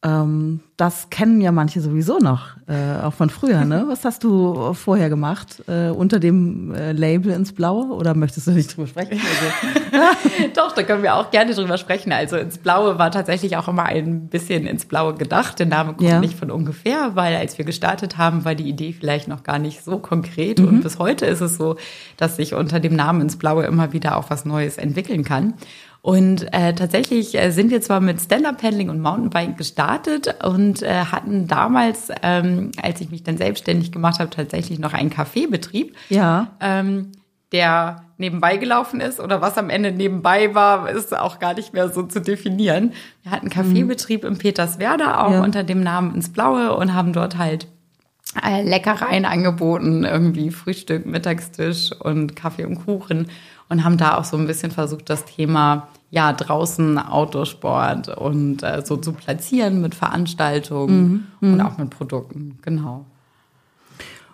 Ähm, 0.02 0.60
das 0.78 1.10
kennen 1.10 1.42
ja 1.42 1.52
manche 1.52 1.82
sowieso 1.82 2.18
noch, 2.18 2.56
äh, 2.66 3.02
auch 3.02 3.12
von 3.12 3.28
früher. 3.28 3.66
Ne? 3.66 3.84
Was 3.88 4.06
hast 4.06 4.24
du 4.24 4.72
vorher 4.72 5.10
gemacht 5.10 5.62
äh, 5.68 5.90
unter 5.90 6.18
dem 6.18 6.74
äh, 6.74 6.92
Label 6.92 7.32
ins 7.32 7.52
Blaue? 7.52 7.88
Oder 7.88 8.14
möchtest 8.14 8.46
du 8.46 8.52
nicht 8.52 8.74
drüber 8.74 8.86
sprechen? 8.86 9.20
Also. 9.20 10.06
Doch, 10.56 10.72
da 10.72 10.84
können 10.84 11.02
wir 11.02 11.16
auch 11.16 11.30
gerne 11.30 11.52
drüber 11.52 11.76
sprechen. 11.76 12.12
Also 12.12 12.38
ins 12.38 12.56
Blaue 12.56 12.98
war 12.98 13.10
tatsächlich 13.10 13.58
auch 13.58 13.68
immer 13.68 13.84
ein 13.84 14.28
bisschen 14.28 14.66
ins 14.66 14.86
Blaue 14.86 15.12
gedacht. 15.14 15.58
Der 15.58 15.66
Name 15.66 15.92
kommt 15.92 16.08
ja. 16.08 16.18
nicht 16.18 16.38
von 16.38 16.50
ungefähr, 16.50 17.10
weil 17.14 17.36
als 17.36 17.58
wir 17.58 17.66
gestartet 17.66 18.16
haben, 18.16 18.46
war 18.46 18.54
die 18.54 18.68
Idee 18.70 18.94
vielleicht 18.98 19.28
noch 19.28 19.42
gar 19.42 19.58
nicht 19.58 19.84
so 19.84 19.98
konkret. 19.98 20.60
Mhm. 20.60 20.68
Und 20.68 20.82
bis 20.82 20.98
heute 20.98 21.26
ist 21.26 21.42
es 21.42 21.58
so, 21.58 21.76
dass 22.16 22.36
sich 22.36 22.54
unter 22.54 22.80
dem 22.80 22.96
Namen 22.96 23.20
ins 23.20 23.36
Blaue 23.36 23.64
immer 23.64 23.92
wieder 23.92 24.16
auch 24.16 24.30
was 24.30 24.46
Neues 24.46 24.78
entwickeln 24.78 25.24
kann. 25.24 25.54
Und 26.02 26.52
äh, 26.52 26.74
tatsächlich 26.74 27.38
äh, 27.38 27.50
sind 27.50 27.70
wir 27.70 27.82
zwar 27.82 28.00
mit 28.00 28.20
Stand-Up-Paddling 28.20 28.88
und 28.88 29.00
Mountainbike 29.00 29.58
gestartet 29.58 30.34
und 30.42 30.82
äh, 30.82 31.04
hatten 31.04 31.46
damals, 31.46 32.08
ähm, 32.22 32.70
als 32.82 33.00
ich 33.02 33.10
mich 33.10 33.22
dann 33.22 33.36
selbstständig 33.36 33.92
gemacht 33.92 34.18
habe, 34.18 34.30
tatsächlich 34.30 34.78
noch 34.78 34.94
einen 34.94 35.10
Kaffeebetrieb. 35.10 35.94
Ja. 36.08 36.52
Ähm, 36.60 37.12
der 37.52 38.04
nebenbei 38.16 38.58
gelaufen 38.58 39.00
ist 39.00 39.18
oder 39.18 39.40
was 39.40 39.58
am 39.58 39.70
Ende 39.70 39.90
nebenbei 39.92 40.54
war, 40.54 40.88
ist 40.88 41.16
auch 41.16 41.38
gar 41.38 41.54
nicht 41.54 41.72
mehr 41.72 41.88
so 41.88 42.04
zu 42.04 42.20
definieren. 42.20 42.92
Wir 43.22 43.32
hatten 43.32 43.50
Kaffeebetrieb 43.50 44.22
mhm. 44.22 44.30
in 44.30 44.38
Peterswerda 44.38 45.26
auch 45.26 45.32
ja. 45.32 45.42
unter 45.42 45.64
dem 45.64 45.82
Namen 45.82 46.14
ins 46.14 46.32
Blaue 46.32 46.74
und 46.76 46.94
haben 46.94 47.12
dort 47.12 47.38
halt 47.38 47.66
äh, 48.46 48.62
Leckereien 48.62 49.24
angeboten, 49.24 50.04
irgendwie 50.04 50.50
Frühstück, 50.50 51.06
Mittagstisch 51.06 51.90
und 51.92 52.36
Kaffee 52.36 52.64
und 52.64 52.84
Kuchen 52.84 53.28
und 53.70 53.84
haben 53.84 53.96
da 53.96 54.18
auch 54.18 54.24
so 54.24 54.36
ein 54.36 54.46
bisschen 54.46 54.70
versucht, 54.70 55.08
das 55.08 55.24
Thema 55.24 55.88
ja 56.10 56.32
draußen 56.32 56.98
Autosport 56.98 58.08
und 58.08 58.62
äh, 58.62 58.82
so 58.84 58.96
zu 58.96 59.12
platzieren 59.12 59.80
mit 59.80 59.94
Veranstaltungen 59.94 61.30
mhm. 61.40 61.48
und 61.48 61.54
mhm. 61.54 61.60
auch 61.60 61.78
mit 61.78 61.88
Produkten, 61.88 62.58
genau. 62.62 63.06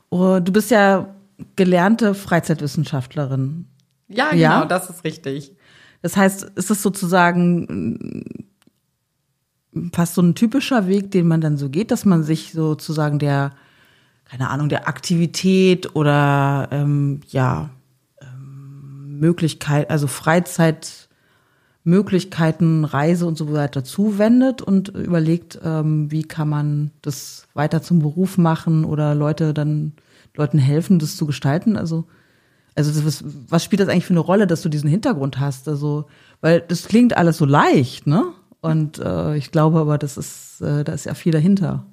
Oh, 0.09 0.41
du 0.41 0.53
bist 0.53 0.71
ja 0.71 1.15
gelernte 1.55 2.15
Freizeitwissenschaftlerin. 2.15 3.67
Ja, 4.09 4.31
genau, 4.31 4.41
ja? 4.41 4.65
das 4.65 4.89
ist 4.89 5.05
richtig. 5.05 5.53
Das 6.01 6.17
heißt, 6.17 6.45
ist 6.55 6.71
es 6.71 6.83
sozusagen 6.83 8.47
fast 9.93 10.15
so 10.15 10.23
ein 10.23 10.35
typischer 10.35 10.87
Weg, 10.87 11.11
den 11.11 11.29
man 11.29 11.43
dann 11.43 11.59
so 11.59 11.69
geht, 11.69 11.91
dass 11.91 12.07
man 12.07 12.23
sich 12.23 12.53
sozusagen 12.53 13.19
der, 13.19 13.53
keine 14.25 14.49
Ahnung, 14.49 14.71
der 14.71 14.89
Aktivität 14.89 15.95
oder 15.95 16.69
ähm, 16.71 17.21
ja, 17.29 17.71
Möglichkeit, 19.19 19.91
also 19.91 20.07
Freizeitmöglichkeiten, 20.07 22.85
Reise 22.85 23.27
und 23.27 23.39
so 23.39 23.53
weiter 23.53 23.85
zuwendet 23.85 24.63
und 24.63 24.89
überlegt, 24.89 25.59
ähm, 25.65 26.11
wie 26.11 26.23
kann 26.23 26.49
man 26.49 26.91
das 27.03 27.47
weiter 27.55 27.83
zum 27.83 28.01
Beruf 28.01 28.39
machen 28.39 28.85
oder 28.85 29.15
Leute 29.15 29.55
dann 29.55 29.93
Leuten 30.35 30.59
helfen, 30.59 30.99
das 30.99 31.17
zu 31.17 31.27
gestalten. 31.27 31.77
Also 31.77 32.05
also 32.77 33.07
was, 33.07 33.25
was 33.49 33.65
spielt 33.65 33.81
das 33.81 33.89
eigentlich 33.89 34.05
für 34.05 34.13
eine 34.13 34.21
Rolle, 34.21 34.47
dass 34.47 34.61
du 34.61 34.69
diesen 34.69 34.91
Hintergrund 34.91 35.41
hast? 35.41 35.67
Also 35.67 36.05
weil 36.43 36.61
das 36.61 36.87
klingt 36.87 37.17
alles 37.17 37.39
so 37.39 37.47
leicht, 37.47 38.07
ne? 38.07 38.27
Und 38.61 38.99
äh, 38.99 39.35
ich 39.37 39.51
glaube 39.51 39.79
aber, 39.79 39.97
das 39.97 40.19
ist 40.19 40.61
äh, 40.61 40.85
da 40.85 40.93
ist 40.93 41.07
ja 41.07 41.15
viel 41.15 41.33
dahinter. 41.33 41.87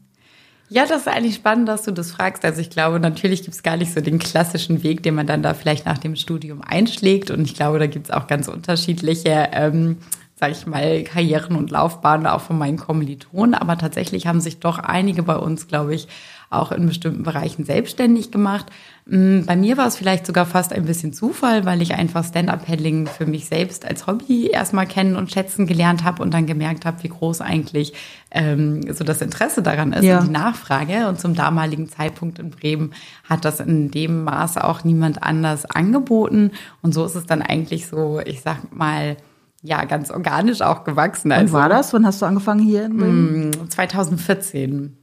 Ja, 0.70 0.86
das 0.86 1.02
ist 1.02 1.08
eigentlich 1.08 1.36
spannend, 1.36 1.68
dass 1.68 1.84
du 1.84 1.92
das 1.92 2.12
fragst. 2.12 2.44
Also 2.46 2.62
ich 2.62 2.70
glaube, 2.70 3.00
natürlich 3.00 3.44
gibt 3.44 3.54
es 3.54 3.64
gar 3.64 3.78
nicht 3.78 3.94
so 3.94 4.02
den 4.02 4.18
klassischen 4.18 4.82
Weg, 4.82 5.04
den 5.04 5.16
man 5.16 5.28
dann 5.28 5.44
da 5.44 5.54
vielleicht 5.54 5.86
nach 5.86 5.98
dem 5.98 6.16
Studium 6.16 6.62
einschlägt. 6.62 7.30
Und 7.30 7.46
ich 7.46 7.54
glaube, 7.54 7.80
da 7.80 7.88
gibt 7.88 8.08
es 8.08 8.12
auch 8.12 8.28
ganz 8.28 8.48
unterschiedliche 8.48 9.50
ähm, 9.52 9.98
sag 10.44 10.52
ich 10.52 10.66
mal, 10.66 11.04
Karrieren 11.04 11.56
und 11.56 11.72
Laufbahnen 11.72 12.28
auch 12.28 12.42
von 12.42 12.58
meinen 12.58 12.78
Kommilitonen. 12.78 13.54
Aber 13.54 13.78
tatsächlich 13.78 14.28
haben 14.28 14.42
sich 14.42 14.60
doch 14.60 14.78
einige 14.78 15.24
bei 15.24 15.38
uns, 15.38 15.68
glaube 15.68 15.96
ich, 15.96 16.10
auch 16.54 16.72
in 16.72 16.86
bestimmten 16.86 17.24
Bereichen 17.24 17.66
selbstständig 17.66 18.32
gemacht. 18.32 18.68
Mm, 19.06 19.42
bei 19.46 19.56
mir 19.56 19.78
war 19.78 19.88
es 19.88 19.98
vielleicht 19.98 20.26
sogar 20.26 20.46
fast 20.46 20.74
ein 20.74 20.86
bisschen 20.86 21.14
Zufall, 21.14 21.66
weil 21.66 21.82
ich 21.82 21.94
einfach 21.96 22.24
Stand-Up-Paddling 22.24 23.08
für 23.08 23.26
mich 23.26 23.46
selbst 23.46 23.86
als 23.86 24.08
Hobby 24.08 24.48
erstmal 24.48 24.88
kennen 24.88 25.16
und 25.16 25.32
schätzen 25.32 25.68
gelernt 25.68 26.04
habe 26.04 26.24
und 26.24 26.34
dann 26.34 26.46
gemerkt 26.46 26.86
habe, 26.86 27.04
wie 27.04 27.10
groß 27.10 27.42
eigentlich 27.42 27.94
ähm, 28.32 28.82
so 28.94 29.04
das 29.04 29.22
Interesse 29.22 29.62
daran 29.62 29.94
ist 29.94 30.04
ja. 30.04 30.20
und 30.20 30.28
die 30.28 30.32
Nachfrage. 30.32 31.08
Und 31.08 31.20
zum 31.20 31.36
damaligen 31.36 31.90
Zeitpunkt 31.90 32.40
in 32.40 32.50
Bremen 32.50 32.94
hat 33.28 33.46
das 33.46 33.60
in 33.60 33.92
dem 33.92 34.24
Maße 34.24 34.64
auch 34.64 34.84
niemand 34.84 35.24
anders 35.24 35.66
angeboten. 35.66 36.52
Und 36.82 36.94
so 36.94 37.06
ist 37.06 37.16
es 37.16 37.26
dann 37.26 37.42
eigentlich 37.42 37.88
so, 37.88 38.22
ich 38.24 38.42
sag 38.42 38.74
mal, 38.74 39.18
ja, 39.64 39.86
ganz 39.86 40.12
organisch 40.12 40.62
auch 40.62 40.84
gewachsen. 40.84 41.32
Also, 41.32 41.46
und 41.46 41.54
war 41.54 41.70
das? 41.70 41.94
Wann 41.94 42.06
hast 42.06 42.22
du 42.22 42.26
angefangen 42.26 42.60
hier 42.60 42.86
in 42.86 42.98
Bremen? 42.98 43.70
2014. 43.70 44.98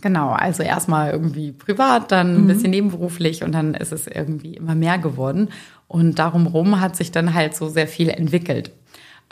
Genau, 0.00 0.30
also 0.30 0.62
erstmal 0.62 1.10
irgendwie 1.10 1.52
privat, 1.52 2.10
dann 2.10 2.34
ein 2.34 2.42
mhm. 2.42 2.46
bisschen 2.46 2.70
nebenberuflich 2.70 3.44
und 3.44 3.52
dann 3.52 3.74
ist 3.74 3.92
es 3.92 4.06
irgendwie 4.06 4.54
immer 4.54 4.74
mehr 4.74 4.98
geworden. 4.98 5.50
Und 5.86 6.18
darum 6.18 6.46
rum 6.46 6.80
hat 6.80 6.96
sich 6.96 7.12
dann 7.12 7.34
halt 7.34 7.54
so 7.54 7.68
sehr 7.68 7.86
viel 7.86 8.08
entwickelt. 8.08 8.72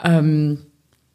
Ähm, 0.03 0.59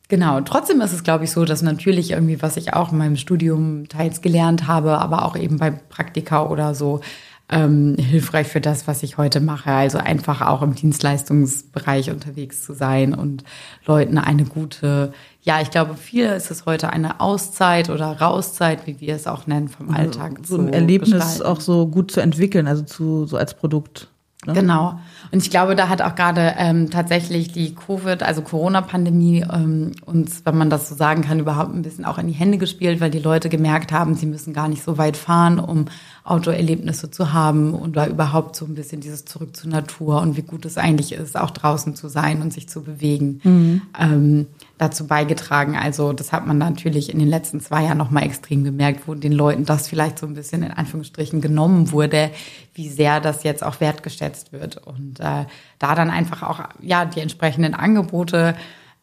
genau, 0.09 0.41
trotzdem 0.41 0.81
ist 0.81 0.93
es, 0.93 1.05
glaube 1.05 1.25
ich, 1.25 1.31
so, 1.31 1.45
dass 1.45 1.63
natürlich 1.63 2.11
irgendwie, 2.11 2.43
was 2.43 2.57
ich 2.57 2.75
auch 2.75 2.91
in 2.91 2.99
meinem 2.99 3.17
Studium 3.17 3.89
teils 3.89 4.21
gelernt 4.21 4.67
habe, 4.67 4.99
aber 4.99 5.25
auch 5.25 5.37
eben 5.37 5.59
bei 5.59 5.71
Praktika 5.71 6.47
oder 6.47 6.75
so, 6.75 7.01
ähm, 7.49 7.97
hilfreich 7.99 8.49
für 8.49 8.61
das, 8.61 8.89
was 8.89 9.03
ich 9.03 9.19
heute 9.19 9.41
mache. 9.41 9.71
Also 9.71 9.99
einfach 9.99 10.41
auch 10.41 10.63
im 10.63 10.75
Dienstleistungsbereich 10.75 12.11
unterwegs 12.11 12.65
zu 12.65 12.75
sein 12.75 13.15
und 13.15 13.45
Leuten 13.85 14.19
eine 14.19 14.45
gute, 14.45 15.13
ja, 15.43 15.61
ich 15.61 15.71
glaube, 15.71 15.95
viel 15.95 16.27
ist 16.27 16.51
es 16.51 16.67
heute 16.67 16.91
eine 16.91 17.21
Auszeit 17.21 17.89
oder 17.89 18.21
Rauszeit, 18.21 18.87
wie 18.87 19.01
wir 19.01 19.15
es 19.15 19.27
auch 19.27 19.47
nennen, 19.47 19.69
vom 19.69 19.91
Alltag. 19.95 20.41
So 20.45 20.59
ein 20.59 20.73
Erlebnis 20.73 21.13
gestalten. 21.13 21.43
auch 21.43 21.61
so 21.61 21.87
gut 21.87 22.11
zu 22.11 22.21
entwickeln, 22.21 22.67
also 22.67 22.83
zu, 22.83 23.27
so 23.27 23.37
als 23.37 23.55
Produkt. 23.55 24.09
Ne? 24.47 24.53
Genau. 24.53 24.99
Und 25.33 25.43
ich 25.43 25.51
glaube, 25.51 25.75
da 25.75 25.89
hat 25.89 26.03
auch 26.03 26.15
gerade 26.15 26.55
ähm, 26.57 26.91
tatsächlich 26.91 27.53
die 27.53 27.75
Covid, 27.75 28.23
also 28.23 28.43
Corona-Pandemie, 28.43 29.45
ähm, 29.53 29.93
uns, 30.05 30.43
wenn 30.45 30.57
man 30.57 30.71
das 30.71 30.89
so 30.89 30.95
sagen 30.95 31.23
kann, 31.23 31.41
überhaupt 31.41 31.75
ein 31.75 31.83
bisschen 31.83 32.05
auch 32.05 32.19
in 32.19 32.29
die 32.29 32.33
Hände 32.33 32.59
gespielt, 32.59 33.01
weil 33.01 33.11
die 33.11 33.19
Leute 33.19 33.49
gemerkt 33.49 33.93
haben, 33.93 34.15
sie 34.15 34.27
müssen 34.27 34.53
gar 34.53 34.69
nicht 34.69 34.83
so 34.83 34.99
weit 34.99 35.17
fahren, 35.17 35.59
um 35.59 35.87
Outdoor-Erlebnisse 36.25 37.11
zu 37.11 37.33
haben 37.33 37.75
und 37.75 37.97
da 37.97 38.07
überhaupt 38.07 38.57
so 38.57 38.65
ein 38.65 38.75
bisschen 38.75 39.01
dieses 39.01 39.25
Zurück 39.25 39.57
zur 39.57 39.71
Natur 39.71 40.21
und 40.21 40.37
wie 40.37 40.43
gut 40.43 40.65
es 40.65 40.77
eigentlich 40.77 41.13
ist, 41.13 41.37
auch 41.37 41.51
draußen 41.51 41.95
zu 41.95 42.09
sein 42.09 42.43
und 42.43 42.53
sich 42.53 42.69
zu 42.69 42.83
bewegen, 42.83 43.41
mhm. 43.45 43.83
ähm, 43.99 44.47
dazu 44.79 45.07
beigetragen. 45.07 45.77
Also 45.77 46.13
das 46.13 46.33
hat 46.33 46.47
man 46.47 46.59
natürlich 46.59 47.11
in 47.11 47.19
den 47.19 47.29
letzten 47.29 47.61
zwei 47.61 47.85
Jahren 47.85 47.99
nochmal 47.99 48.25
extrem 48.25 48.65
gemerkt, 48.65 49.09
wo 49.09 49.15
den 49.15 49.33
Leuten 49.33 49.65
das 49.65 49.89
vielleicht 49.89 50.19
so 50.19 50.27
ein 50.27 50.35
bisschen 50.35 50.63
in 50.63 50.73
Anführungsstrichen 50.73 51.41
genommen 51.41 51.93
wurde, 51.93 52.31
wie 52.75 52.89
sehr 52.89 53.21
das 53.21 53.43
jetzt 53.43 53.65
auch 53.65 53.81
wertgeschätzt 53.81 54.53
wird 54.53 54.77
und 54.77 55.21
äh, 55.21 55.47
da 55.79 55.95
dann 55.95 56.11
einfach 56.11 56.43
auch 56.43 56.61
ja 56.81 57.05
die 57.05 57.21
entsprechenden 57.21 57.75
Angebote 57.75 58.55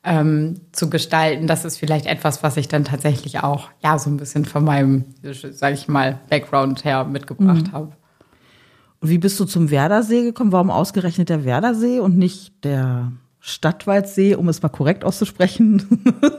ähm, 0.04 0.62
zu 0.74 0.90
gestalten, 0.90 1.48
das 1.48 1.66
ist 1.66 1.78
vielleicht 1.78 2.06
etwas, 2.06 2.44
was 2.44 2.58
ich 2.58 2.68
dann 2.68 2.84
tatsächlich 2.84 3.42
auch 3.42 3.70
ja 3.82 3.98
so 3.98 4.10
ein 4.10 4.18
bisschen 4.18 4.46
von 4.46 4.64
meinem, 4.64 5.06
sage 5.22 5.76
ich 5.76 5.88
mal, 5.88 6.20
Background 6.30 6.84
her 6.84 7.06
mitgebracht 7.06 7.68
mhm. 7.68 7.72
habe. 7.72 7.92
Und 9.00 9.10
wie 9.10 9.18
bist 9.18 9.40
du 9.40 9.46
zum 9.46 9.72
Werdersee 9.72 10.24
gekommen? 10.24 10.52
Warum 10.52 10.70
ausgerechnet 10.70 11.30
der 11.30 11.46
Werdersee 11.46 12.00
und 12.00 12.18
nicht 12.18 12.64
der 12.64 13.12
Stadtwaldsee, 13.46 14.36
um 14.36 14.48
es 14.48 14.62
mal 14.62 14.70
korrekt 14.70 15.04
auszusprechen? 15.04 16.02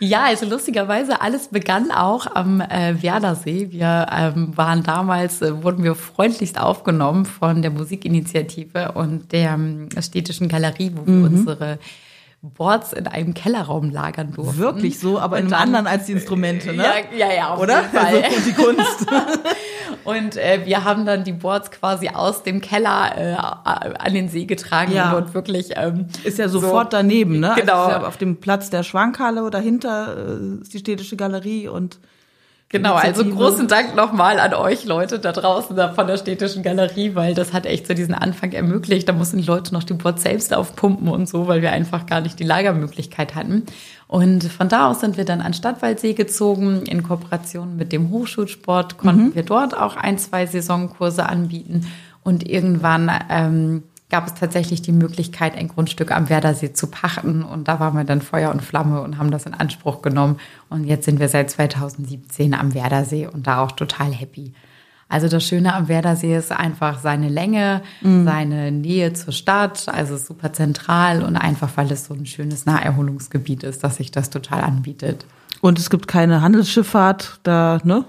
Ja, 0.00 0.26
also 0.26 0.46
lustigerweise, 0.46 1.20
alles 1.20 1.48
begann 1.48 1.90
auch 1.90 2.28
am 2.32 2.60
äh, 2.60 3.02
Werdersee. 3.02 3.72
Wir 3.72 4.06
ähm, 4.16 4.56
waren 4.56 4.84
damals, 4.84 5.42
äh, 5.42 5.64
wurden 5.64 5.82
wir 5.82 5.96
freundlichst 5.96 6.60
aufgenommen 6.60 7.24
von 7.24 7.62
der 7.62 7.72
Musikinitiative 7.72 8.92
und 8.92 9.32
der 9.32 9.54
ähm, 9.54 9.88
städtischen 10.00 10.48
Galerie, 10.48 10.92
wo 10.94 11.02
mhm. 11.02 11.22
wir 11.22 11.38
unsere 11.38 11.78
Boards 12.42 12.92
in 12.92 13.08
einem 13.08 13.34
Kellerraum 13.34 13.90
lagern 13.90 14.32
durften. 14.32 14.58
Wirklich 14.58 15.00
so, 15.00 15.18
aber 15.18 15.40
in 15.40 15.46
einem 15.46 15.54
anderen 15.54 15.86
als 15.88 16.06
die 16.06 16.12
Instrumente, 16.12 16.72
ne? 16.72 16.84
Ja, 16.84 16.94
ja, 17.16 17.34
ja 17.34 17.48
auf 17.54 17.60
Oder? 17.60 17.80
Jeden 17.80 17.90
Fall. 17.90 18.22
Also, 18.22 18.36
und 18.36 18.46
die 18.46 18.52
Kunst. 18.52 19.06
und 20.08 20.38
äh, 20.38 20.62
wir 20.64 20.84
haben 20.84 21.04
dann 21.04 21.22
die 21.22 21.32
Boards 21.32 21.70
quasi 21.70 22.08
aus 22.08 22.42
dem 22.42 22.62
Keller 22.62 23.12
äh, 23.14 23.34
an 23.34 24.14
den 24.14 24.30
See 24.30 24.46
getragen 24.46 24.92
ja. 24.92 25.12
und 25.12 25.34
wirklich 25.34 25.72
ähm, 25.76 26.06
ist 26.24 26.38
ja 26.38 26.48
sofort 26.48 26.92
so, 26.92 26.96
daneben, 26.96 27.40
ne? 27.40 27.52
Genau. 27.56 27.84
Also 27.84 27.90
ja 27.90 28.06
auf 28.06 28.16
dem 28.16 28.40
Platz 28.40 28.70
der 28.70 28.84
Schwankhalle 28.84 29.50
dahinter 29.50 30.16
äh, 30.16 30.62
ist 30.62 30.72
die 30.72 30.78
städtische 30.78 31.16
Galerie 31.16 31.68
und 31.68 31.98
Genau, 32.70 32.94
also 32.94 33.24
großen 33.24 33.66
Dank 33.66 33.96
nochmal 33.96 34.38
an 34.38 34.52
euch 34.52 34.84
Leute 34.84 35.18
da 35.18 35.32
draußen 35.32 35.74
da 35.74 35.94
von 35.94 36.06
der 36.06 36.18
städtischen 36.18 36.62
Galerie, 36.62 37.14
weil 37.14 37.34
das 37.34 37.54
hat 37.54 37.64
echt 37.64 37.86
so 37.86 37.94
diesen 37.94 38.12
Anfang 38.12 38.52
ermöglicht. 38.52 39.08
Da 39.08 39.14
mussten 39.14 39.38
die 39.38 39.44
Leute 39.44 39.72
noch 39.72 39.84
die 39.84 39.94
Board 39.94 40.20
selbst 40.20 40.52
aufpumpen 40.52 41.08
und 41.08 41.26
so, 41.26 41.48
weil 41.48 41.62
wir 41.62 41.72
einfach 41.72 42.04
gar 42.04 42.20
nicht 42.20 42.38
die 42.38 42.44
Lagermöglichkeit 42.44 43.34
hatten. 43.34 43.62
Und 44.06 44.44
von 44.44 44.68
da 44.68 44.90
aus 44.90 45.00
sind 45.00 45.16
wir 45.16 45.24
dann 45.24 45.40
an 45.40 45.54
Stadtwaldsee 45.54 46.12
gezogen. 46.12 46.82
In 46.82 47.02
Kooperation 47.02 47.76
mit 47.76 47.90
dem 47.90 48.10
Hochschulsport 48.10 48.98
konnten 48.98 49.28
mhm. 49.28 49.34
wir 49.34 49.44
dort 49.44 49.74
auch 49.74 49.96
ein, 49.96 50.18
zwei 50.18 50.44
Saisonkurse 50.44 51.26
anbieten. 51.26 51.86
Und 52.22 52.46
irgendwann 52.46 53.10
ähm, 53.30 53.82
gab 54.10 54.26
es 54.26 54.34
tatsächlich 54.34 54.82
die 54.82 54.92
Möglichkeit, 54.92 55.56
ein 55.56 55.68
Grundstück 55.68 56.12
am 56.12 56.28
Werdersee 56.28 56.72
zu 56.72 56.86
pachten. 56.86 57.42
Und 57.42 57.68
da 57.68 57.78
waren 57.78 57.94
wir 57.94 58.04
dann 58.04 58.22
Feuer 58.22 58.50
und 58.50 58.62
Flamme 58.62 59.02
und 59.02 59.18
haben 59.18 59.30
das 59.30 59.46
in 59.46 59.54
Anspruch 59.54 60.02
genommen. 60.02 60.38
Und 60.70 60.84
jetzt 60.84 61.04
sind 61.04 61.20
wir 61.20 61.28
seit 61.28 61.50
2017 61.50 62.54
am 62.54 62.74
Werdersee 62.74 63.26
und 63.26 63.46
da 63.46 63.62
auch 63.62 63.72
total 63.72 64.12
happy. 64.12 64.54
Also 65.10 65.28
das 65.28 65.44
Schöne 65.44 65.74
am 65.74 65.88
Werdersee 65.88 66.36
ist 66.36 66.52
einfach 66.52 67.00
seine 67.00 67.28
Länge, 67.28 67.82
mhm. 68.02 68.24
seine 68.24 68.70
Nähe 68.70 69.14
zur 69.14 69.32
Stadt, 69.32 69.88
also 69.88 70.18
super 70.18 70.52
zentral 70.52 71.22
und 71.22 71.36
einfach, 71.36 71.70
weil 71.76 71.90
es 71.90 72.04
so 72.04 72.14
ein 72.14 72.26
schönes 72.26 72.66
Naherholungsgebiet 72.66 73.62
ist, 73.62 73.84
dass 73.84 73.96
sich 73.96 74.10
das 74.10 74.28
total 74.28 74.62
anbietet. 74.62 75.24
Und 75.60 75.78
es 75.78 75.88
gibt 75.88 76.08
keine 76.08 76.42
Handelsschifffahrt 76.42 77.40
da, 77.42 77.80
ne? 77.84 78.04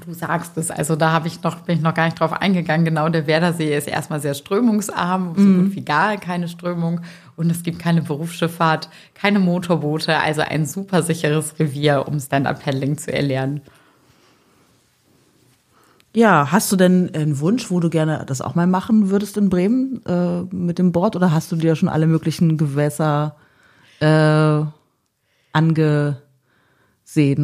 Du 0.00 0.14
sagst 0.14 0.56
es, 0.56 0.70
also 0.70 0.96
da 0.96 1.12
habe 1.12 1.28
ich 1.28 1.42
noch, 1.42 1.60
bin 1.60 1.76
ich 1.76 1.82
noch 1.82 1.92
gar 1.92 2.06
nicht 2.06 2.18
drauf 2.18 2.32
eingegangen. 2.32 2.86
Genau, 2.86 3.10
der 3.10 3.26
Werdersee 3.26 3.76
ist 3.76 3.86
erstmal 3.86 4.20
sehr 4.20 4.32
strömungsarm, 4.32 5.34
so 5.36 5.42
mhm. 5.42 5.64
gut 5.64 5.76
wie 5.76 5.84
gar 5.84 6.16
keine 6.16 6.48
Strömung. 6.48 7.02
Und 7.36 7.50
es 7.50 7.62
gibt 7.62 7.78
keine 7.78 8.00
Berufsschifffahrt, 8.00 8.88
keine 9.14 9.38
Motorboote, 9.38 10.18
also 10.18 10.40
ein 10.40 10.64
super 10.64 11.02
sicheres 11.02 11.58
Revier, 11.58 12.06
um 12.08 12.18
Stand-Up-Paddling 12.18 12.96
zu 12.96 13.12
erlernen. 13.12 13.60
Ja, 16.14 16.52
hast 16.52 16.72
du 16.72 16.76
denn 16.76 17.14
einen 17.14 17.40
Wunsch, 17.40 17.70
wo 17.70 17.80
du 17.80 17.90
gerne 17.90 18.24
das 18.26 18.40
auch 18.40 18.54
mal 18.54 18.66
machen 18.66 19.10
würdest 19.10 19.36
in 19.36 19.50
Bremen 19.50 20.04
äh, 20.06 20.42
mit 20.54 20.78
dem 20.78 20.92
Board? 20.92 21.16
Oder 21.16 21.32
hast 21.32 21.52
du 21.52 21.56
dir 21.56 21.76
schon 21.76 21.88
alle 21.88 22.06
möglichen 22.06 22.56
Gewässer 22.56 23.36
äh, 24.00 24.62
angesehen 25.52 26.16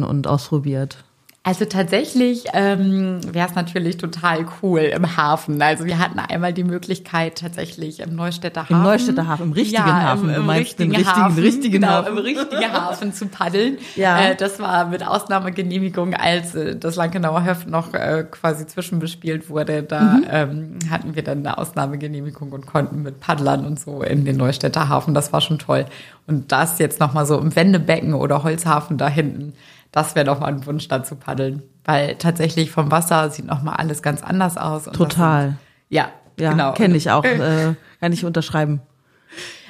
und 0.03 0.27
ausprobiert? 0.27 1.03
Also 1.41 1.63
tatsächlich 1.63 2.43
ähm, 2.53 3.21
wäre 3.33 3.47
es 3.47 3.55
natürlich 3.55 3.95
total 3.95 4.45
cool 4.61 4.81
im 4.81 5.15
Hafen. 5.15 5.61
Also 5.61 5.85
wir 5.85 5.97
hatten 5.97 6.19
einmal 6.19 6.51
die 6.51 6.65
Möglichkeit 6.65 7.37
tatsächlich 7.37 8.01
im 8.01 8.13
Neustädter 8.13 8.63
Hafen. 8.63 8.75
Im 8.75 8.83
Neustädter 8.83 9.27
Hafen, 9.27 9.43
im 9.43 9.51
richtigen 9.53 9.87
ja, 9.87 10.01
Hafen. 10.01 10.29
Im, 10.29 10.35
im 10.35 10.49
richtigen 10.49 10.93
richtigen, 10.93 11.23
Hafen, 11.23 11.39
richtigen 11.41 11.71
genau, 11.71 11.87
Hafen. 11.87 12.17
im 12.17 12.17
richtigen 12.17 12.73
Hafen 12.73 13.13
zu 13.13 13.27
paddeln. 13.27 13.77
Ja. 13.95 14.19
Äh, 14.19 14.35
das 14.35 14.59
war 14.59 14.87
mit 14.87 15.07
Ausnahmegenehmigung, 15.07 16.13
als 16.13 16.55
äh, 16.55 16.75
das 16.75 16.97
Lankenauer 16.97 17.45
Höft 17.45 17.69
noch 17.69 17.93
äh, 17.93 18.25
quasi 18.29 18.67
zwischenbespielt 18.67 19.49
wurde. 19.49 19.83
Da 19.83 20.01
mhm. 20.01 20.25
ähm, 20.29 20.79
hatten 20.89 21.15
wir 21.15 21.23
dann 21.23 21.39
eine 21.39 21.57
Ausnahmegenehmigung 21.57 22.51
und 22.51 22.65
konnten 22.65 23.01
mit 23.01 23.21
Paddlern 23.21 23.65
und 23.65 23.79
so 23.79 24.03
in 24.03 24.25
den 24.25 24.35
Neustädter 24.35 24.89
Hafen. 24.89 25.13
Das 25.13 25.31
war 25.31 25.39
schon 25.39 25.57
toll. 25.57 25.85
Und 26.27 26.51
das 26.51 26.79
jetzt 26.79 26.99
nochmal 26.99 27.25
so 27.25 27.39
im 27.39 27.55
Wendebecken 27.55 28.13
oder 28.13 28.43
Holzhafen 28.43 28.97
da 28.97 29.07
hinten 29.07 29.53
das 29.91 30.15
wäre 30.15 30.25
doch 30.25 30.39
mal 30.39 30.47
ein 30.47 30.65
Wunsch, 30.65 30.87
da 30.87 31.03
zu 31.03 31.15
paddeln. 31.15 31.63
Weil 31.85 32.15
tatsächlich 32.15 32.71
vom 32.71 32.91
Wasser 32.91 33.29
sieht 33.29 33.45
noch 33.45 33.63
mal 33.63 33.73
alles 33.73 34.01
ganz 34.01 34.23
anders 34.23 34.57
aus. 34.57 34.85
Total. 34.85 35.47
Sind, 35.47 35.57
ja, 35.89 36.09
ja, 36.39 36.51
genau. 36.51 36.73
Kenne 36.73 36.95
ich 36.95 37.09
auch. 37.09 37.23
äh, 37.23 37.73
kann 37.99 38.13
ich 38.13 38.25
unterschreiben. 38.25 38.81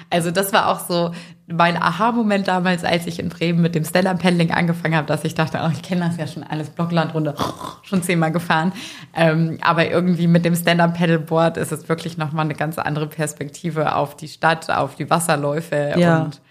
Also 0.10 0.32
das 0.32 0.54
war 0.54 0.70
auch 0.70 0.80
so 0.80 1.12
mein 1.48 1.78
Aha-Moment 1.82 2.48
damals, 2.48 2.84
als 2.84 3.06
ich 3.08 3.20
in 3.20 3.30
Bremen 3.30 3.62
mit 3.62 3.76
dem 3.76 3.84
Stellar-Paddling 3.84 4.52
angefangen 4.52 4.96
habe, 4.96 5.08
dass 5.08 5.24
ich 5.24 5.36
dachte, 5.36 5.60
oh, 5.64 5.70
ich 5.72 5.82
kenne 5.82 6.02
das 6.02 6.18
ja 6.18 6.28
schon 6.28 6.44
alles, 6.44 6.70
Blocklandrunde, 6.70 7.36
schon 7.84 8.04
zehnmal 8.04 8.32
gefahren. 8.32 8.72
Ähm, 9.16 9.58
aber 9.62 9.90
irgendwie 9.90 10.28
mit 10.28 10.46
dem 10.46 10.56
Stand-Up-Paddleboard 10.56 11.58
ist 11.58 11.72
es 11.72 11.90
wirklich 11.90 12.18
nochmal 12.18 12.46
eine 12.46 12.56
ganz 12.56 12.78
andere 12.78 13.08
Perspektive 13.08 13.96
auf 13.96 14.16
die 14.16 14.28
Stadt, 14.28 14.70
auf 14.70 14.96
die 14.96 15.10
Wasserläufe 15.10 15.94
ja. 15.98 16.24
und 16.24 16.42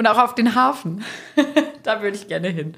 und 0.00 0.06
auch 0.06 0.18
auf 0.18 0.34
den 0.34 0.54
Hafen. 0.54 1.04
da 1.84 2.02
würde 2.02 2.16
ich 2.16 2.26
gerne 2.26 2.48
hin. 2.48 2.74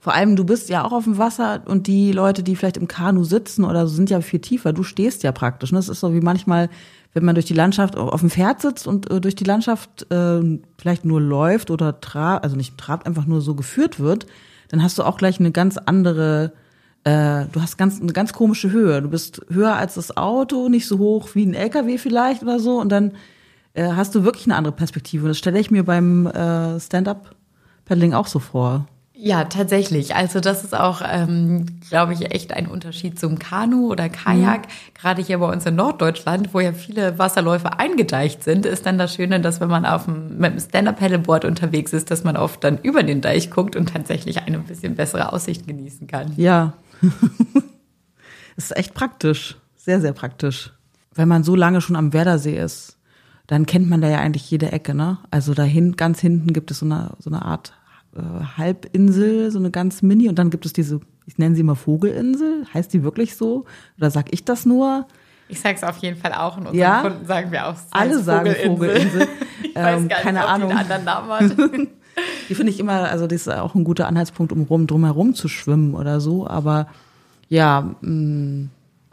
Vor 0.00 0.14
allem, 0.14 0.36
du 0.36 0.44
bist 0.44 0.68
ja 0.68 0.84
auch 0.84 0.92
auf 0.92 1.04
dem 1.04 1.18
Wasser 1.18 1.62
und 1.66 1.88
die 1.88 2.12
Leute, 2.12 2.44
die 2.44 2.54
vielleicht 2.54 2.76
im 2.76 2.88
Kanu 2.88 3.24
sitzen 3.24 3.64
oder 3.64 3.86
so, 3.86 3.96
sind 3.96 4.08
ja 4.08 4.20
viel 4.20 4.38
tiefer. 4.38 4.72
Du 4.72 4.84
stehst 4.84 5.24
ja 5.24 5.32
praktisch. 5.32 5.72
Ne? 5.72 5.78
Das 5.78 5.88
ist 5.88 6.00
so 6.00 6.14
wie 6.14 6.20
manchmal 6.20 6.70
wenn 7.14 7.24
man 7.24 7.34
durch 7.34 7.46
die 7.46 7.54
Landschaft 7.54 7.96
auf 7.96 8.20
dem 8.20 8.30
Pferd 8.30 8.60
sitzt 8.60 8.86
und 8.86 9.10
äh, 9.10 9.20
durch 9.20 9.34
die 9.34 9.42
Landschaft 9.42 10.06
äh, 10.12 10.40
vielleicht 10.78 11.04
nur 11.04 11.20
läuft 11.20 11.70
oder 11.70 12.00
trabt, 12.00 12.44
also 12.44 12.54
nicht 12.54 12.78
trabt, 12.78 13.08
einfach 13.08 13.26
nur 13.26 13.40
so 13.40 13.56
geführt 13.56 13.98
wird, 13.98 14.26
dann 14.68 14.84
hast 14.84 14.98
du 14.98 15.02
auch 15.02 15.16
gleich 15.16 15.40
eine 15.40 15.50
ganz 15.50 15.78
andere, 15.78 16.52
äh, 17.02 17.46
du 17.50 17.60
hast 17.60 17.78
ganz 17.78 18.00
eine 18.00 18.12
ganz 18.12 18.32
komische 18.32 18.70
Höhe. 18.70 19.02
Du 19.02 19.08
bist 19.08 19.40
höher 19.48 19.74
als 19.74 19.94
das 19.94 20.16
Auto, 20.16 20.68
nicht 20.68 20.86
so 20.86 20.98
hoch 20.98 21.30
wie 21.34 21.44
ein 21.44 21.54
LKW 21.54 21.98
vielleicht 21.98 22.42
oder 22.42 22.60
so, 22.60 22.78
und 22.80 22.90
dann 22.90 23.12
äh, 23.78 23.92
hast 23.94 24.14
du 24.14 24.24
wirklich 24.24 24.46
eine 24.46 24.56
andere 24.56 24.74
Perspektive. 24.74 25.28
Das 25.28 25.38
stelle 25.38 25.58
ich 25.58 25.70
mir 25.70 25.84
beim 25.84 26.26
äh, 26.26 26.80
Stand-up-Paddling 26.80 28.12
auch 28.12 28.26
so 28.26 28.40
vor. 28.40 28.86
Ja, 29.20 29.44
tatsächlich. 29.44 30.14
Also 30.14 30.38
das 30.38 30.62
ist 30.62 30.76
auch, 30.76 31.02
ähm, 31.04 31.66
glaube 31.88 32.12
ich, 32.12 32.32
echt 32.32 32.52
ein 32.52 32.68
Unterschied 32.68 33.18
zum 33.18 33.38
Kanu 33.38 33.90
oder 33.90 34.08
Kajak. 34.08 34.62
Mhm. 34.62 34.94
Gerade 34.94 35.22
hier 35.22 35.38
bei 35.38 35.52
uns 35.52 35.66
in 35.66 35.74
Norddeutschland, 35.74 36.54
wo 36.54 36.60
ja 36.60 36.72
viele 36.72 37.18
Wasserläufe 37.18 37.80
eingedeicht 37.80 38.44
sind, 38.44 38.64
ist 38.64 38.86
dann 38.86 38.96
das 38.96 39.14
Schöne, 39.14 39.40
dass 39.40 39.60
wenn 39.60 39.68
man 39.68 39.86
auf 39.86 40.04
dem, 40.04 40.38
mit 40.38 40.52
dem 40.52 40.60
Stand-Up-Paddleboard 40.60 41.44
unterwegs 41.44 41.92
ist, 41.92 42.12
dass 42.12 42.22
man 42.22 42.36
oft 42.36 42.62
dann 42.62 42.78
über 42.78 43.02
den 43.02 43.20
Deich 43.20 43.50
guckt 43.50 43.74
und 43.74 43.92
tatsächlich 43.92 44.42
eine 44.42 44.60
bisschen 44.60 44.94
bessere 44.94 45.32
Aussicht 45.32 45.66
genießen 45.66 46.06
kann. 46.06 46.32
Ja. 46.36 46.74
ist 48.56 48.76
echt 48.76 48.94
praktisch. 48.94 49.56
Sehr, 49.76 50.00
sehr 50.00 50.12
praktisch. 50.12 50.72
Wenn 51.12 51.26
man 51.26 51.42
so 51.42 51.56
lange 51.56 51.80
schon 51.80 51.96
am 51.96 52.12
Werdersee 52.12 52.56
ist, 52.56 52.97
dann 53.48 53.64
kennt 53.64 53.88
man 53.88 54.02
da 54.02 54.08
ja 54.08 54.18
eigentlich 54.18 54.48
jede 54.50 54.70
Ecke, 54.70 54.94
ne? 54.94 55.18
Also 55.30 55.54
dahin, 55.54 55.96
ganz 55.96 56.20
hinten 56.20 56.52
gibt 56.52 56.70
es 56.70 56.80
so 56.80 56.86
eine, 56.86 57.12
so 57.18 57.30
eine 57.30 57.42
Art 57.42 57.72
äh, 58.14 58.20
Halbinsel, 58.58 59.50
so 59.50 59.58
eine 59.58 59.70
ganz 59.70 60.02
mini. 60.02 60.28
Und 60.28 60.38
dann 60.38 60.50
gibt 60.50 60.66
es 60.66 60.74
diese, 60.74 61.00
ich 61.24 61.38
nenne 61.38 61.56
sie 61.56 61.62
mal 61.62 61.74
Vogelinsel. 61.74 62.66
Heißt 62.72 62.92
die 62.92 63.02
wirklich 63.02 63.36
so? 63.36 63.64
Oder 63.96 64.10
sag 64.10 64.34
ich 64.34 64.44
das 64.44 64.66
nur? 64.66 65.06
Ich 65.48 65.60
sage 65.60 65.76
es 65.76 65.82
auf 65.82 65.96
jeden 65.96 66.18
Fall 66.18 66.34
auch. 66.34 66.58
Und 66.58 66.66
unseren 66.66 66.78
ja? 66.78 67.00
Kunden 67.00 67.24
sagen 67.24 67.50
wir 67.50 67.68
auch. 67.68 67.74
Alle 67.90 68.18
sagen 68.18 68.54
Vogelinsel. 68.66 69.26
ich 69.62 69.74
weiß 69.74 70.02
ähm, 70.02 70.08
gar 70.08 70.16
nicht, 70.16 70.24
keine 70.24 70.40
ob 70.40 70.50
Ahnung. 70.50 70.68
Die 70.68 70.74
einen 70.74 70.92
anderen 70.92 71.04
Namen 71.04 71.30
hat. 71.30 71.88
die 72.50 72.54
finde 72.54 72.70
ich 72.70 72.78
immer, 72.78 73.08
also 73.08 73.26
das 73.26 73.40
ist 73.40 73.48
auch 73.48 73.74
ein 73.74 73.84
guter 73.84 74.08
Anhaltspunkt, 74.08 74.52
um 74.52 74.64
rum, 74.64 74.86
drumherum 74.86 75.34
zu 75.34 75.48
schwimmen 75.48 75.94
oder 75.94 76.20
so. 76.20 76.46
Aber 76.46 76.88
ja, 77.48 77.94
mh, 78.02 78.10
mm, 78.10 78.70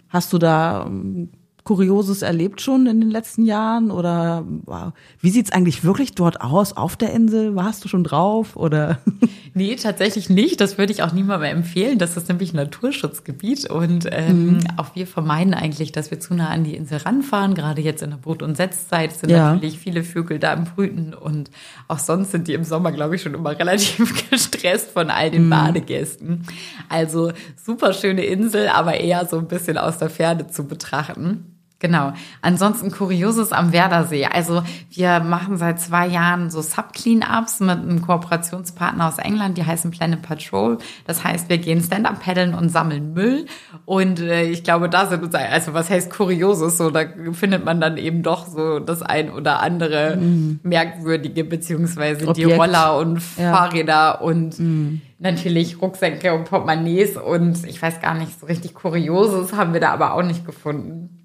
hast 0.10 0.34
du 0.34 0.40
da 0.40 0.88
mh, 0.90 1.30
Kurioses 1.66 2.22
erlebt 2.22 2.62
schon 2.62 2.86
in 2.86 3.02
den 3.02 3.10
letzten 3.10 3.44
Jahren? 3.44 3.90
Oder 3.90 4.46
wow. 4.66 4.94
wie 5.20 5.32
sieht's 5.32 5.52
eigentlich 5.52 5.84
wirklich 5.84 6.14
dort 6.14 6.40
aus 6.40 6.78
auf 6.78 6.96
der 6.96 7.12
Insel? 7.12 7.56
Warst 7.56 7.84
du 7.84 7.90
schon 7.90 8.04
drauf? 8.04 8.56
Oder? 8.56 9.00
Nee, 9.58 9.78
tatsächlich 9.78 10.30
nicht. 10.30 10.60
Das 10.60 10.78
würde 10.78 10.92
ich 10.92 11.02
auch 11.02 11.14
niemandem 11.14 11.50
empfehlen. 11.50 11.98
Das 11.98 12.18
ist 12.18 12.28
nämlich 12.28 12.52
ein 12.52 12.58
Naturschutzgebiet 12.58 13.70
und 13.70 14.06
ähm, 14.12 14.56
mhm. 14.56 14.60
auch 14.76 14.96
wir 14.96 15.08
vermeiden 15.08 15.54
eigentlich, 15.54 15.94
dass 15.94 16.12
wir 16.12 16.20
zu 16.20 16.34
nah 16.34 16.50
an 16.50 16.66
die 16.66 16.76
Insel 16.76 16.98
ranfahren. 16.98 17.56
Gerade 17.56 17.82
jetzt 17.82 18.04
in 18.04 18.10
der 18.10 18.18
Brut- 18.18 18.44
und 18.44 18.58
Setzzeit 18.58 19.14
sind 19.14 19.30
ja. 19.30 19.54
natürlich 19.54 19.80
viele 19.80 20.04
Vögel 20.04 20.40
da 20.40 20.52
im 20.52 20.66
Brüten 20.66 21.14
und 21.14 21.52
auch 21.88 22.00
sonst 22.00 22.32
sind 22.32 22.50
die 22.50 22.54
im 22.54 22.66
Sommer, 22.66 22.92
glaube 22.92 23.16
ich, 23.16 23.22
schon 23.22 23.34
immer 23.34 23.52
relativ 23.60 24.30
gestresst 24.30 24.92
von 24.92 25.10
all 25.10 25.32
den 25.32 25.46
mhm. 25.46 25.52
Badegästen. 25.52 26.46
Also 26.90 27.32
super 27.56 27.94
schöne 27.94 28.26
Insel, 28.26 28.68
aber 28.68 28.96
eher 28.96 29.26
so 29.26 29.38
ein 29.38 29.48
bisschen 29.48 29.78
aus 29.78 30.00
der 30.00 30.10
Ferne 30.10 30.48
zu 30.48 30.68
betrachten. 30.68 31.55
Genau. 31.86 32.14
Ansonsten 32.42 32.90
Kurioses 32.90 33.52
am 33.52 33.72
Werdersee. 33.72 34.26
Also 34.26 34.64
wir 34.90 35.20
machen 35.20 35.58
seit 35.58 35.80
zwei 35.80 36.08
Jahren 36.08 36.50
so 36.50 36.60
Sub-Clean-Ups 36.60 37.60
mit 37.60 37.78
einem 37.78 38.02
Kooperationspartner 38.02 39.08
aus 39.08 39.20
England, 39.20 39.60
die 39.60 39.64
heißen 39.64 39.92
Planet 39.92 40.24
Patrol. 40.24 40.80
Das 41.06 41.24
heißt, 41.24 41.48
wir 41.48 41.60
gehen 41.60 41.84
Stand-Up 41.84 42.24
paddeln 42.24 42.56
und 42.56 42.70
sammeln 42.70 43.14
Müll. 43.14 43.46
Und 43.86 44.20
äh, 44.20 44.46
ich 44.46 44.64
glaube, 44.64 44.90
da 44.90 45.06
sind 45.06 45.24
uns, 45.24 45.36
also 45.36 45.76
was 45.76 45.92
heißt 45.92 46.10
Kurioses? 46.10 46.80
So, 46.80 46.90
da 46.90 47.04
findet 47.34 47.64
man 47.64 47.80
dann 47.80 47.98
eben 47.98 48.24
doch 48.24 48.48
so 48.48 48.80
das 48.80 49.04
ein 49.04 49.30
oder 49.30 49.62
andere 49.62 50.18
mhm. 50.18 50.62
merkwürdige, 50.64 51.44
beziehungsweise 51.44 52.28
Objekt. 52.28 52.50
die 52.50 52.52
Roller 52.52 52.98
und 52.98 53.22
ja. 53.38 53.54
Fahrräder 53.54 54.24
und 54.24 54.58
mhm 54.58 55.02
natürlich 55.18 55.82
Rucksäcke 55.82 56.34
und 56.34 56.44
Portemonnaies 56.44 57.16
und 57.16 57.66
ich 57.66 57.82
weiß 57.82 58.02
gar 58.02 58.16
nicht, 58.16 58.38
so 58.38 58.48
richtig 58.48 58.74
Kurioses 58.74 59.54
haben 59.54 59.72
wir 59.74 59.80
da 59.80 59.92
aber 59.92 60.14
auch 60.14 60.24
nicht 60.24 60.46
gefunden 60.46 61.25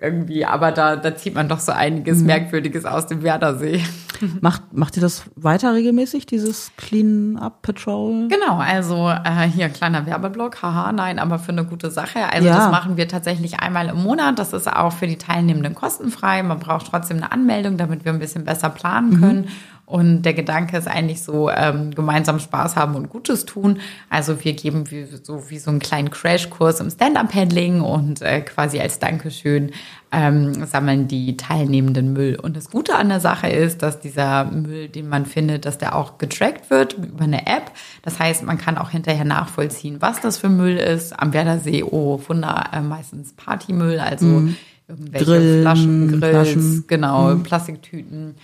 irgendwie, 0.00 0.46
aber 0.46 0.72
da, 0.72 0.96
da 0.96 1.16
zieht 1.16 1.34
man 1.34 1.48
doch 1.48 1.58
so 1.58 1.72
einiges 1.72 2.20
mhm. 2.20 2.26
Merkwürdiges 2.26 2.84
aus 2.84 3.06
dem 3.06 3.22
Werdersee. 3.22 3.82
Macht, 4.40 4.72
macht 4.72 4.96
ihr 4.96 5.00
das 5.00 5.24
weiter 5.34 5.74
regelmäßig, 5.74 6.26
dieses 6.26 6.72
Clean-Up 6.76 7.62
Patrol? 7.62 8.28
Genau, 8.28 8.58
also 8.58 9.08
äh, 9.08 9.48
hier 9.48 9.70
kleiner 9.70 10.04
Werbeblock, 10.04 10.62
haha, 10.62 10.92
nein, 10.92 11.18
aber 11.18 11.38
für 11.38 11.52
eine 11.52 11.64
gute 11.64 11.90
Sache. 11.90 12.30
Also 12.30 12.48
ja. 12.48 12.56
das 12.56 12.70
machen 12.70 12.98
wir 12.98 13.08
tatsächlich 13.08 13.60
einmal 13.60 13.88
im 13.88 14.02
Monat. 14.02 14.38
Das 14.38 14.52
ist 14.52 14.70
auch 14.70 14.92
für 14.92 15.06
die 15.06 15.16
Teilnehmenden 15.16 15.74
kostenfrei. 15.74 16.42
Man 16.42 16.58
braucht 16.58 16.88
trotzdem 16.88 17.16
eine 17.16 17.32
Anmeldung, 17.32 17.78
damit 17.78 18.04
wir 18.04 18.12
ein 18.12 18.18
bisschen 18.18 18.44
besser 18.44 18.68
planen 18.68 19.10
mhm. 19.10 19.20
können. 19.20 19.40
Mhm. 19.40 19.48
Und 19.90 20.22
der 20.22 20.34
Gedanke 20.34 20.76
ist 20.76 20.86
eigentlich 20.86 21.20
so, 21.20 21.50
ähm, 21.50 21.90
gemeinsam 21.92 22.38
Spaß 22.38 22.76
haben 22.76 22.94
und 22.94 23.10
Gutes 23.10 23.44
tun. 23.44 23.80
Also 24.08 24.44
wir 24.44 24.52
geben 24.52 24.88
wie, 24.92 25.04
so 25.04 25.50
wie 25.50 25.58
so 25.58 25.68
einen 25.68 25.80
kleinen 25.80 26.10
Crashkurs 26.10 26.78
im 26.78 26.90
Stand-Up-Handling 26.90 27.80
und 27.80 28.22
äh, 28.22 28.40
quasi 28.42 28.78
als 28.78 29.00
Dankeschön 29.00 29.72
ähm, 30.12 30.64
sammeln 30.64 31.08
die 31.08 31.36
Teilnehmenden 31.36 32.12
Müll. 32.12 32.38
Und 32.40 32.56
das 32.56 32.70
Gute 32.70 32.94
an 32.94 33.08
der 33.08 33.18
Sache 33.18 33.48
ist, 33.48 33.82
dass 33.82 33.98
dieser 33.98 34.44
Müll, 34.44 34.88
den 34.88 35.08
man 35.08 35.26
findet, 35.26 35.64
dass 35.64 35.76
der 35.76 35.96
auch 35.96 36.18
getrackt 36.18 36.70
wird 36.70 36.92
über 36.92 37.24
eine 37.24 37.48
App. 37.48 37.72
Das 38.02 38.20
heißt, 38.20 38.44
man 38.44 38.58
kann 38.58 38.78
auch 38.78 38.90
hinterher 38.90 39.24
nachvollziehen, 39.24 39.96
was 39.98 40.20
das 40.20 40.38
für 40.38 40.48
Müll 40.48 40.76
ist. 40.76 41.18
Am 41.18 41.32
Werdersee, 41.32 41.82
oh, 41.82 42.20
Wunder, 42.28 42.70
äh, 42.72 42.80
meistens 42.80 43.32
Partymüll, 43.32 43.98
also 43.98 44.26
mhm. 44.26 44.56
irgendwelche 44.86 45.24
Grillen, 45.24 45.62
Flaschen, 45.62 46.08
Grills, 46.20 46.30
Flaschen. 46.30 46.84
genau, 46.86 47.34
mhm. 47.34 47.42
Plastiktüten. 47.42 48.36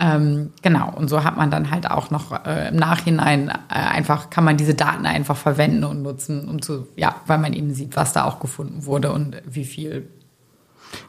Ähm, 0.00 0.52
genau, 0.62 0.92
und 0.96 1.08
so 1.08 1.22
hat 1.22 1.36
man 1.36 1.50
dann 1.50 1.70
halt 1.70 1.90
auch 1.90 2.10
noch 2.10 2.32
äh, 2.44 2.68
im 2.68 2.76
Nachhinein 2.76 3.48
äh, 3.48 3.54
einfach, 3.68 4.30
kann 4.30 4.44
man 4.44 4.56
diese 4.56 4.74
Daten 4.74 5.06
einfach 5.06 5.36
verwenden 5.36 5.84
und 5.84 6.02
nutzen, 6.02 6.48
um 6.48 6.60
zu, 6.60 6.88
ja, 6.96 7.14
weil 7.26 7.38
man 7.38 7.52
eben 7.52 7.72
sieht, 7.74 7.96
was 7.96 8.12
da 8.12 8.24
auch 8.24 8.40
gefunden 8.40 8.86
wurde 8.86 9.12
und 9.12 9.36
wie 9.46 9.64
viel. 9.64 10.08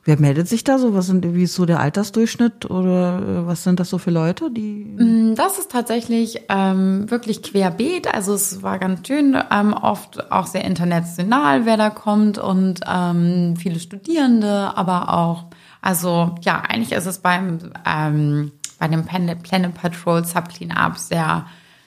Wer 0.04 0.20
meldet 0.20 0.48
sich 0.48 0.64
da 0.64 0.78
so? 0.78 0.94
Was 0.94 1.08
sind, 1.08 1.36
wie 1.36 1.44
ist 1.44 1.54
so 1.54 1.66
der 1.66 1.80
Altersdurchschnitt 1.80 2.70
oder 2.70 3.20
äh, 3.20 3.48
was 3.48 3.64
sind 3.64 3.80
das 3.80 3.90
so 3.90 3.98
für 3.98 4.12
Leute, 4.12 4.52
die? 4.52 4.96
Mm, 4.98 5.36
das 5.36 5.58
ist 5.60 5.72
tatsächlich 5.72 6.42
ähm, 6.50 7.10
wirklich 7.10 7.44
querbeet. 7.44 8.14
Also 8.14 8.34
es 8.34 8.64
war 8.64 8.80
ganz 8.80 9.08
schön, 9.08 9.38
ähm, 9.52 9.74
oft 9.74 10.32
auch 10.32 10.48
sehr 10.48 10.64
international, 10.64 11.66
wer 11.66 11.78
da 11.78 11.90
kommt 11.90 12.38
und 12.38 12.82
ähm, 12.88 13.56
viele 13.58 13.80
Studierende, 13.80 14.76
aber 14.76 15.14
auch, 15.14 15.46
also 15.86 16.34
ja, 16.42 16.62
eigentlich 16.62 16.94
ist 16.94 17.06
es 17.06 17.20
beim 17.20 17.60
ähm, 17.86 18.52
bei 18.80 18.88
dem 18.88 19.06
Planet 19.06 19.74
Patrol 19.76 20.26
Subclean 20.26 20.72
Up 20.72 20.98
sehr, 20.98 21.46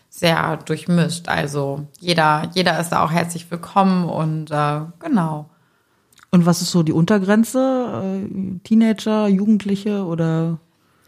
sehr 0.08 0.56
durchmischt. 0.58 1.28
Also 1.28 1.86
jeder, 1.98 2.48
jeder 2.54 2.78
ist 2.78 2.90
da 2.90 3.02
auch 3.02 3.10
herzlich 3.10 3.50
willkommen 3.50 4.04
und 4.04 4.50
äh, 4.50 4.80
genau. 5.00 5.50
Und 6.30 6.46
was 6.46 6.62
ist 6.62 6.70
so 6.70 6.82
die 6.82 6.92
Untergrenze? 6.92 8.22
Äh, 8.22 8.58
Teenager, 8.64 9.26
Jugendliche 9.26 10.04
oder? 10.04 10.58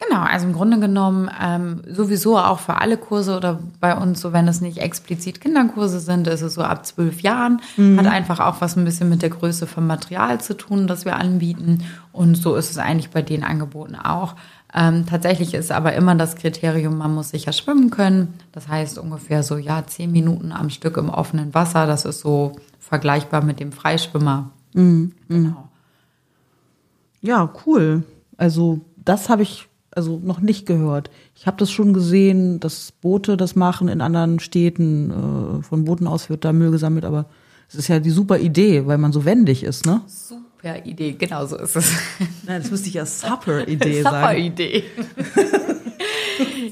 Genau, 0.00 0.22
also 0.22 0.46
im 0.46 0.54
Grunde 0.54 0.80
genommen 0.80 1.30
ähm, 1.42 1.82
sowieso 1.86 2.38
auch 2.38 2.58
für 2.58 2.80
alle 2.80 2.96
Kurse 2.96 3.36
oder 3.36 3.60
bei 3.80 3.94
uns, 3.94 4.20
so 4.20 4.32
wenn 4.32 4.48
es 4.48 4.62
nicht 4.62 4.78
explizit 4.78 5.42
Kinderkurse 5.42 6.00
sind, 6.00 6.26
ist 6.26 6.40
es 6.40 6.54
so 6.54 6.62
ab 6.62 6.86
zwölf 6.86 7.20
Jahren. 7.20 7.60
Mhm. 7.76 7.98
Hat 7.98 8.06
einfach 8.06 8.40
auch 8.40 8.62
was 8.62 8.76
ein 8.76 8.84
bisschen 8.84 9.10
mit 9.10 9.20
der 9.20 9.28
Größe 9.28 9.66
vom 9.66 9.86
Material 9.86 10.40
zu 10.40 10.56
tun, 10.56 10.86
das 10.86 11.04
wir 11.04 11.16
anbieten. 11.16 11.84
Und 12.12 12.34
so 12.36 12.56
ist 12.56 12.70
es 12.70 12.78
eigentlich 12.78 13.10
bei 13.10 13.22
den 13.22 13.44
Angeboten 13.44 13.94
auch. 13.94 14.34
Ähm, 14.74 15.06
tatsächlich 15.06 15.54
ist 15.54 15.72
aber 15.72 15.94
immer 15.94 16.14
das 16.14 16.36
Kriterium, 16.36 16.98
man 16.98 17.14
muss 17.14 17.30
sicher 17.30 17.52
schwimmen 17.52 17.90
können. 17.90 18.34
Das 18.52 18.68
heißt 18.68 18.98
ungefähr 18.98 19.42
so, 19.42 19.56
ja, 19.56 19.86
zehn 19.86 20.12
Minuten 20.12 20.52
am 20.52 20.70
Stück 20.70 20.96
im 20.96 21.08
offenen 21.08 21.54
Wasser. 21.54 21.86
Das 21.86 22.04
ist 22.04 22.20
so 22.20 22.52
vergleichbar 22.78 23.42
mit 23.44 23.60
dem 23.60 23.72
Freischwimmer. 23.72 24.50
Mhm. 24.74 25.12
Genau. 25.28 25.68
Ja, 27.20 27.52
cool. 27.66 28.04
Also 28.36 28.80
das 28.96 29.28
habe 29.28 29.42
ich 29.42 29.68
also 29.92 30.20
noch 30.22 30.40
nicht 30.40 30.66
gehört. 30.66 31.10
Ich 31.34 31.46
habe 31.46 31.56
das 31.56 31.70
schon 31.70 31.92
gesehen, 31.92 32.60
dass 32.60 32.92
Boote 32.92 33.36
das 33.36 33.56
machen 33.56 33.88
in 33.88 34.00
anderen 34.00 34.38
Städten. 34.38 35.10
Äh, 35.10 35.62
von 35.62 35.84
Booten 35.84 36.06
aus 36.06 36.30
wird 36.30 36.44
da 36.44 36.52
Müll 36.52 36.70
gesammelt, 36.70 37.04
aber 37.04 37.26
es 37.68 37.74
ist 37.74 37.88
ja 37.88 37.98
die 37.98 38.10
super 38.10 38.38
Idee, 38.38 38.86
weil 38.86 38.98
man 38.98 39.12
so 39.12 39.24
wendig 39.24 39.64
ist, 39.64 39.86
ne? 39.86 40.00
Super 40.06 40.49
Super 40.62 40.84
Idee, 40.84 41.12
genau 41.12 41.46
so 41.46 41.56
ist 41.56 41.76
es. 41.76 41.92
Nein, 42.46 42.62
das 42.62 42.70
müsste 42.70 42.88
ich 42.88 42.94
ja 42.94 43.06
Supper-Idee 43.06 44.02
sagen. 44.02 44.16
Supper-Idee. 44.16 44.84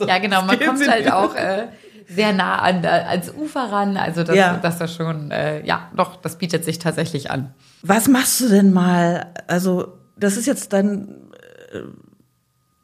ja, 0.06 0.18
genau, 0.18 0.42
man 0.42 0.58
kommt 0.60 0.86
halt 0.88 1.10
auch 1.10 1.34
äh, 1.34 1.68
sehr 2.06 2.32
nah 2.32 2.58
an, 2.58 2.84
ans 2.84 3.32
Ufer 3.34 3.72
ran. 3.72 3.96
Also 3.96 4.24
das, 4.24 4.36
ja. 4.36 4.58
das 4.60 4.80
ist 4.80 4.94
schon, 4.94 5.30
äh, 5.30 5.64
ja, 5.66 5.90
doch, 5.96 6.16
das 6.16 6.36
bietet 6.36 6.64
sich 6.64 6.78
tatsächlich 6.78 7.30
an. 7.30 7.54
Was 7.82 8.08
machst 8.08 8.40
du 8.40 8.48
denn 8.48 8.72
mal? 8.72 9.32
Also, 9.46 9.98
das 10.16 10.36
ist 10.36 10.46
jetzt 10.46 10.72
dann, 10.72 11.30
äh, 11.72 11.80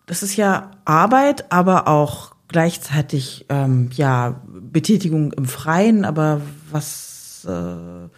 das 0.06 0.22
ist 0.22 0.36
ja 0.36 0.70
Arbeit, 0.84 1.52
aber 1.52 1.88
auch 1.88 2.34
gleichzeitig 2.48 3.46
ähm, 3.48 3.90
ja 3.94 4.40
Betätigung 4.46 5.32
im 5.32 5.46
Freien. 5.46 6.04
Aber 6.04 6.40
was 6.70 7.46
äh, 7.46 8.08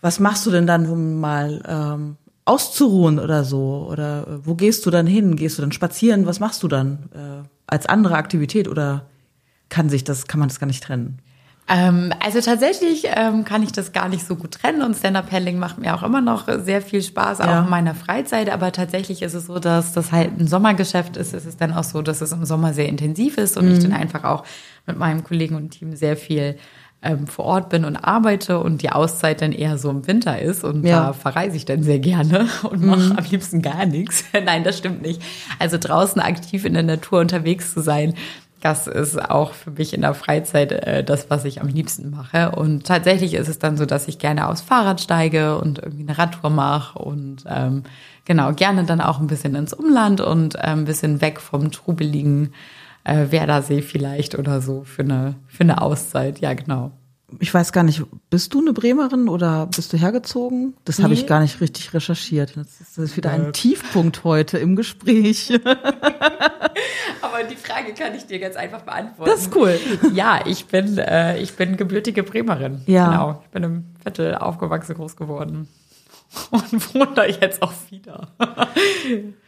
was 0.00 0.20
machst 0.20 0.46
du 0.46 0.50
denn 0.50 0.66
dann, 0.66 0.86
um 0.88 1.20
mal 1.20 1.62
ähm, 1.66 2.16
auszuruhen 2.44 3.18
oder 3.18 3.44
so? 3.44 3.88
Oder 3.90 4.26
äh, 4.26 4.46
wo 4.46 4.54
gehst 4.54 4.86
du 4.86 4.90
dann 4.90 5.06
hin? 5.06 5.36
Gehst 5.36 5.58
du 5.58 5.62
dann 5.62 5.72
spazieren? 5.72 6.26
Was 6.26 6.40
machst 6.40 6.62
du 6.62 6.68
dann 6.68 7.08
äh, 7.14 7.46
als 7.66 7.86
andere 7.86 8.14
Aktivität 8.14 8.68
oder 8.68 9.06
kann 9.68 9.88
sich 9.88 10.04
das, 10.04 10.26
kann 10.26 10.40
man 10.40 10.48
das 10.48 10.58
gar 10.60 10.66
nicht 10.66 10.82
trennen? 10.82 11.18
Ähm, 11.70 12.14
also 12.24 12.40
tatsächlich 12.40 13.04
ähm, 13.14 13.44
kann 13.44 13.62
ich 13.62 13.72
das 13.72 13.92
gar 13.92 14.08
nicht 14.08 14.26
so 14.26 14.36
gut 14.36 14.52
trennen 14.52 14.80
und 14.80 14.96
Stand-Up-Paddling 14.96 15.58
macht 15.58 15.76
mir 15.78 15.94
auch 15.94 16.02
immer 16.02 16.22
noch 16.22 16.48
sehr 16.64 16.80
viel 16.80 17.02
Spaß, 17.02 17.42
auch 17.42 17.46
Ja. 17.46 17.60
in 17.64 17.68
meiner 17.68 17.94
Freizeit. 17.94 18.48
Aber 18.48 18.72
tatsächlich 18.72 19.20
ist 19.20 19.34
es 19.34 19.46
so, 19.46 19.58
dass 19.58 19.92
das 19.92 20.10
halt 20.10 20.40
ein 20.40 20.48
Sommergeschäft 20.48 21.18
ist. 21.18 21.34
Es 21.34 21.44
ist 21.44 21.60
dann 21.60 21.74
auch 21.74 21.84
so, 21.84 22.00
dass 22.00 22.22
es 22.22 22.32
im 22.32 22.46
Sommer 22.46 22.72
sehr 22.72 22.88
intensiv 22.88 23.36
ist 23.36 23.58
und 23.58 23.70
ich 23.70 23.80
dann 23.80 23.92
einfach 23.92 24.24
auch 24.24 24.44
mit 24.86 24.96
meinem 24.98 25.22
Kollegen 25.24 25.56
und 25.56 25.68
Team 25.70 25.94
sehr 25.94 26.16
viel 26.16 26.56
ähm, 27.02 27.26
vor 27.26 27.44
Ort 27.44 27.68
bin 27.68 27.84
und 27.84 27.96
arbeite 27.96 28.58
und 28.58 28.82
die 28.82 28.90
Auszeit 28.90 29.40
dann 29.40 29.52
eher 29.52 29.78
so 29.78 29.88
im 29.90 30.06
Winter 30.06 30.40
ist 30.40 30.64
und 30.64 30.84
Ja. 30.84 31.06
da 31.06 31.12
verreise 31.12 31.56
ich 31.56 31.64
dann 31.64 31.82
sehr 31.82 32.00
gerne 32.00 32.48
und 32.68 32.84
mache 32.84 33.16
am 33.16 33.24
liebsten 33.30 33.62
gar 33.62 33.86
nichts. 33.86 34.24
Nein, 34.44 34.64
das 34.64 34.78
stimmt 34.78 35.02
nicht. 35.02 35.22
Also 35.58 35.78
draußen 35.78 36.20
aktiv 36.20 36.64
in 36.64 36.74
der 36.74 36.82
Natur 36.82 37.20
unterwegs 37.20 37.72
zu 37.72 37.80
sein, 37.82 38.14
das 38.60 38.88
ist 38.88 39.30
auch 39.30 39.52
für 39.52 39.70
mich 39.70 39.94
in 39.94 40.00
der 40.00 40.14
Freizeit 40.14 40.72
äh, 40.72 41.04
das, 41.04 41.30
was 41.30 41.44
ich 41.44 41.60
am 41.60 41.68
liebsten 41.68 42.10
mache. 42.10 42.50
Und 42.50 42.84
tatsächlich 42.88 43.34
ist 43.34 43.46
es 43.46 43.60
dann 43.60 43.76
so, 43.76 43.86
dass 43.86 44.08
ich 44.08 44.18
gerne 44.18 44.48
aufs 44.48 44.62
Fahrrad 44.62 45.00
steige 45.00 45.58
und 45.58 45.78
irgendwie 45.78 46.02
eine 46.02 46.18
Radtour 46.18 46.50
mache 46.50 46.98
und 46.98 47.44
ähm, 47.46 47.84
genau 48.24 48.52
gerne 48.52 48.82
dann 48.82 49.00
auch 49.00 49.20
ein 49.20 49.28
bisschen 49.28 49.54
ins 49.54 49.72
Umland 49.72 50.20
und 50.20 50.56
äh, 50.56 50.62
ein 50.62 50.86
bisschen 50.86 51.20
weg 51.20 51.40
vom 51.40 51.70
trubeligen 51.70 52.52
äh, 53.08 53.30
Werdersee 53.32 53.82
vielleicht 53.82 54.38
oder 54.38 54.60
so 54.60 54.84
für 54.84 55.02
eine 55.02 55.34
für 55.46 55.62
eine 55.64 55.80
Auszeit. 55.82 56.38
Ja, 56.40 56.54
genau. 56.54 56.92
Ich 57.40 57.52
weiß 57.52 57.72
gar 57.72 57.82
nicht, 57.82 58.02
bist 58.30 58.54
du 58.54 58.60
eine 58.60 58.72
Bremerin 58.72 59.28
oder 59.28 59.66
bist 59.66 59.92
du 59.92 59.98
hergezogen? 59.98 60.74
Das 60.86 60.98
habe 61.00 61.12
Nee. 61.12 61.20
ich 61.20 61.26
gar 61.26 61.40
nicht 61.40 61.60
richtig 61.60 61.92
recherchiert. 61.92 62.56
Das 62.56 62.80
ist, 62.80 62.96
das 62.96 63.04
ist 63.04 63.16
wieder 63.18 63.30
ein 63.32 63.52
Tiefpunkt 63.52 64.24
heute 64.24 64.56
im 64.56 64.76
Gespräch. 64.76 65.52
Aber 67.20 67.44
die 67.44 67.56
Frage 67.56 67.92
kann 67.94 68.14
ich 68.14 68.26
dir 68.26 68.38
ganz 68.38 68.56
einfach 68.56 68.80
beantworten. 68.82 69.30
Das 69.30 69.42
ist 69.42 69.54
cool. 69.54 69.78
Ja, 70.14 70.40
ich 70.46 70.66
bin, 70.66 70.96
äh, 70.98 71.38
ich 71.38 71.54
bin 71.54 71.76
gebürtige 71.76 72.22
Bremerin. 72.22 72.80
Ja. 72.86 73.10
Genau. 73.10 73.42
Ich 73.44 73.50
bin 73.50 73.62
im 73.62 73.84
Viertel 74.02 74.34
aufgewachsen, 74.36 74.94
groß 74.94 75.16
geworden. 75.16 75.68
Und 76.50 76.94
wohne 76.94 77.08
da 77.14 77.24
jetzt 77.26 77.60
auch 77.62 77.72
wieder. 77.90 78.28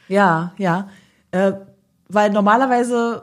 Ja, 0.08 0.52
ja. 0.58 0.88
Äh, 1.30 1.52
weil 2.08 2.30
normalerweise 2.30 3.22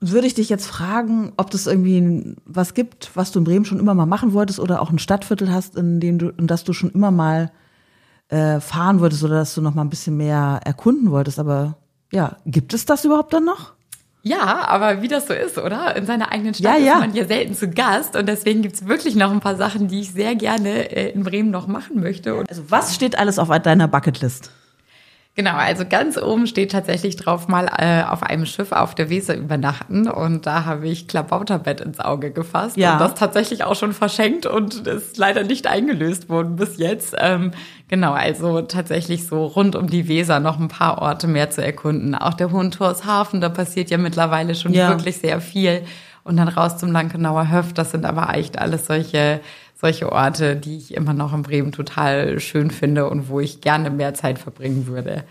würde 0.00 0.26
ich 0.26 0.34
dich 0.34 0.48
jetzt 0.48 0.66
fragen, 0.66 1.32
ob 1.36 1.50
das 1.50 1.66
irgendwie 1.66 2.34
was 2.46 2.74
gibt, 2.74 3.10
was 3.14 3.32
du 3.32 3.38
in 3.38 3.44
Bremen 3.44 3.64
schon 3.66 3.78
immer 3.78 3.94
mal 3.94 4.06
machen 4.06 4.32
wolltest 4.32 4.58
oder 4.58 4.80
auch 4.80 4.90
ein 4.90 4.98
Stadtviertel 4.98 5.52
hast, 5.52 5.76
in 5.76 6.00
dem 6.00 6.18
du, 6.18 6.30
in 6.30 6.46
das 6.46 6.64
du 6.64 6.72
schon 6.72 6.90
immer 6.90 7.10
mal 7.10 7.52
äh, 8.28 8.60
fahren 8.60 9.00
wolltest 9.00 9.22
oder 9.24 9.34
dass 9.34 9.54
du 9.54 9.60
noch 9.60 9.74
mal 9.74 9.82
ein 9.82 9.90
bisschen 9.90 10.16
mehr 10.16 10.60
erkunden 10.64 11.10
wolltest. 11.10 11.38
Aber 11.38 11.76
ja, 12.12 12.36
gibt 12.46 12.72
es 12.72 12.86
das 12.86 13.04
überhaupt 13.04 13.32
dann 13.34 13.44
noch? 13.44 13.74
Ja, 14.22 14.68
aber 14.68 15.00
wie 15.02 15.08
das 15.08 15.26
so 15.26 15.32
ist, 15.32 15.56
oder? 15.58 15.96
In 15.96 16.04
seiner 16.06 16.30
eigenen 16.30 16.54
Stadt 16.54 16.78
Ja, 16.78 16.84
ja. 16.84 16.92
ist 16.94 17.00
man 17.00 17.14
ja 17.14 17.26
selten 17.26 17.54
zu 17.54 17.68
Gast. 17.68 18.16
Und 18.16 18.26
deswegen 18.26 18.62
gibt's 18.62 18.86
wirklich 18.86 19.16
noch 19.16 19.30
ein 19.30 19.40
paar 19.40 19.56
Sachen, 19.56 19.88
die 19.88 20.00
ich 20.00 20.12
sehr 20.12 20.34
gerne 20.34 20.94
äh, 20.94 21.10
in 21.12 21.22
Bremen 21.22 21.50
noch 21.50 21.66
machen 21.66 22.00
möchte. 22.00 22.44
Also 22.48 22.64
was 22.68 22.94
steht 22.94 23.18
alles 23.18 23.38
auf 23.38 23.48
deiner 23.48 23.88
Bucketlist? 23.88 24.50
Genau, 25.40 25.54
also 25.54 25.86
ganz 25.88 26.18
oben 26.18 26.46
steht 26.46 26.70
tatsächlich 26.70 27.16
drauf, 27.16 27.48
mal 27.48 27.66
äh, 27.78 28.02
auf 28.06 28.22
einem 28.22 28.44
Schiff 28.44 28.72
auf 28.72 28.94
der 28.94 29.08
Weser 29.08 29.34
übernachten. 29.34 30.06
Und 30.06 30.44
da 30.44 30.66
habe 30.66 30.86
ich 30.86 31.08
Klabauterbett 31.08 31.80
ins 31.80 31.98
Auge 31.98 32.30
gefasst. 32.30 32.76
Ja. 32.76 32.92
Und 32.92 33.00
das 33.00 33.14
tatsächlich 33.14 33.64
auch 33.64 33.74
schon 33.74 33.94
verschenkt 33.94 34.44
und 34.44 34.86
ist 34.86 35.16
leider 35.16 35.42
nicht 35.42 35.66
eingelöst 35.66 36.28
worden 36.28 36.56
bis 36.56 36.76
jetzt. 36.76 37.14
Ähm, 37.18 37.52
genau, 37.88 38.12
also 38.12 38.60
tatsächlich 38.60 39.26
so 39.26 39.46
rund 39.46 39.76
um 39.76 39.86
die 39.88 40.08
Weser 40.08 40.40
noch 40.40 40.60
ein 40.60 40.68
paar 40.68 41.00
Orte 41.00 41.26
mehr 41.26 41.48
zu 41.48 41.64
erkunden. 41.64 42.14
Auch 42.14 42.34
der 42.34 42.52
Hohentorshafen, 42.52 43.40
da 43.40 43.48
passiert 43.48 43.88
ja 43.88 43.96
mittlerweile 43.96 44.54
schon 44.54 44.74
Ja. 44.74 44.90
wirklich 44.90 45.16
sehr 45.16 45.40
viel. 45.40 45.84
Und 46.22 46.36
dann 46.36 46.48
raus 46.48 46.76
zum 46.76 46.92
Lankenauer 46.92 47.50
Höft, 47.50 47.78
das 47.78 47.92
sind 47.92 48.04
aber 48.04 48.34
echt 48.34 48.58
alles 48.58 48.84
solche 48.84 49.40
solche 49.80 50.12
Orte, 50.12 50.56
die 50.56 50.76
ich 50.76 50.94
immer 50.94 51.14
noch 51.14 51.32
in 51.32 51.42
Bremen 51.42 51.72
total 51.72 52.38
schön 52.38 52.70
finde 52.70 53.08
und 53.08 53.28
wo 53.28 53.40
ich 53.40 53.60
gerne 53.60 53.90
mehr 53.90 54.12
Zeit 54.14 54.38
verbringen 54.38 54.86
würde. 54.86 55.24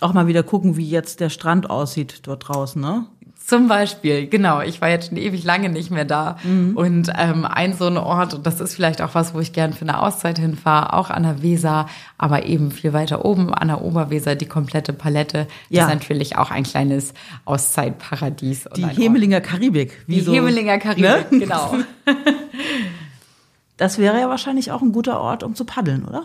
Auch 0.00 0.12
mal 0.12 0.26
wieder 0.26 0.42
gucken, 0.42 0.76
wie 0.76 0.88
jetzt 0.88 1.20
der 1.20 1.30
Strand 1.30 1.70
aussieht 1.70 2.26
dort 2.26 2.48
draußen, 2.48 2.80
ne? 2.82 3.06
Zum 3.46 3.68
Beispiel, 3.68 4.26
genau, 4.26 4.62
ich 4.62 4.80
war 4.80 4.88
jetzt 4.88 5.08
schon 5.08 5.18
ewig 5.18 5.44
lange 5.44 5.68
nicht 5.68 5.90
mehr 5.90 6.06
da. 6.06 6.38
Und 6.76 7.12
ähm, 7.14 7.44
ein 7.44 7.74
so 7.74 7.86
ein 7.86 7.98
Ort, 7.98 8.32
und 8.32 8.46
das 8.46 8.58
ist 8.58 8.74
vielleicht 8.74 9.02
auch 9.02 9.14
was, 9.14 9.34
wo 9.34 9.40
ich 9.40 9.52
gern 9.52 9.74
für 9.74 9.82
eine 9.82 10.00
Auszeit 10.00 10.38
hinfahre, 10.38 10.94
auch 10.94 11.10
an 11.10 11.24
der 11.24 11.42
Weser, 11.42 11.86
aber 12.16 12.46
eben 12.46 12.70
viel 12.70 12.94
weiter 12.94 13.22
oben 13.22 13.52
an 13.52 13.68
der 13.68 13.82
Oberweser, 13.82 14.34
die 14.34 14.46
komplette 14.46 14.94
Palette. 14.94 15.46
Ja. 15.68 15.82
ist 15.82 15.92
natürlich 15.92 16.38
auch 16.38 16.50
ein 16.50 16.62
kleines 16.62 17.12
Auszeitparadies. 17.44 18.66
Die. 18.76 18.86
Hemelinger 18.86 19.42
Karibik. 19.42 20.04
Wie 20.06 20.14
Die 20.14 20.20
so, 20.22 20.32
Hemelinger 20.32 20.78
Karibik, 20.78 21.30
ne? 21.30 21.38
genau. 21.38 21.76
Das 23.76 23.98
wäre 23.98 24.20
ja 24.20 24.28
wahrscheinlich 24.28 24.70
auch 24.70 24.82
ein 24.82 24.92
guter 24.92 25.20
Ort, 25.20 25.42
um 25.42 25.54
zu 25.54 25.64
paddeln, 25.64 26.04
oder? 26.04 26.24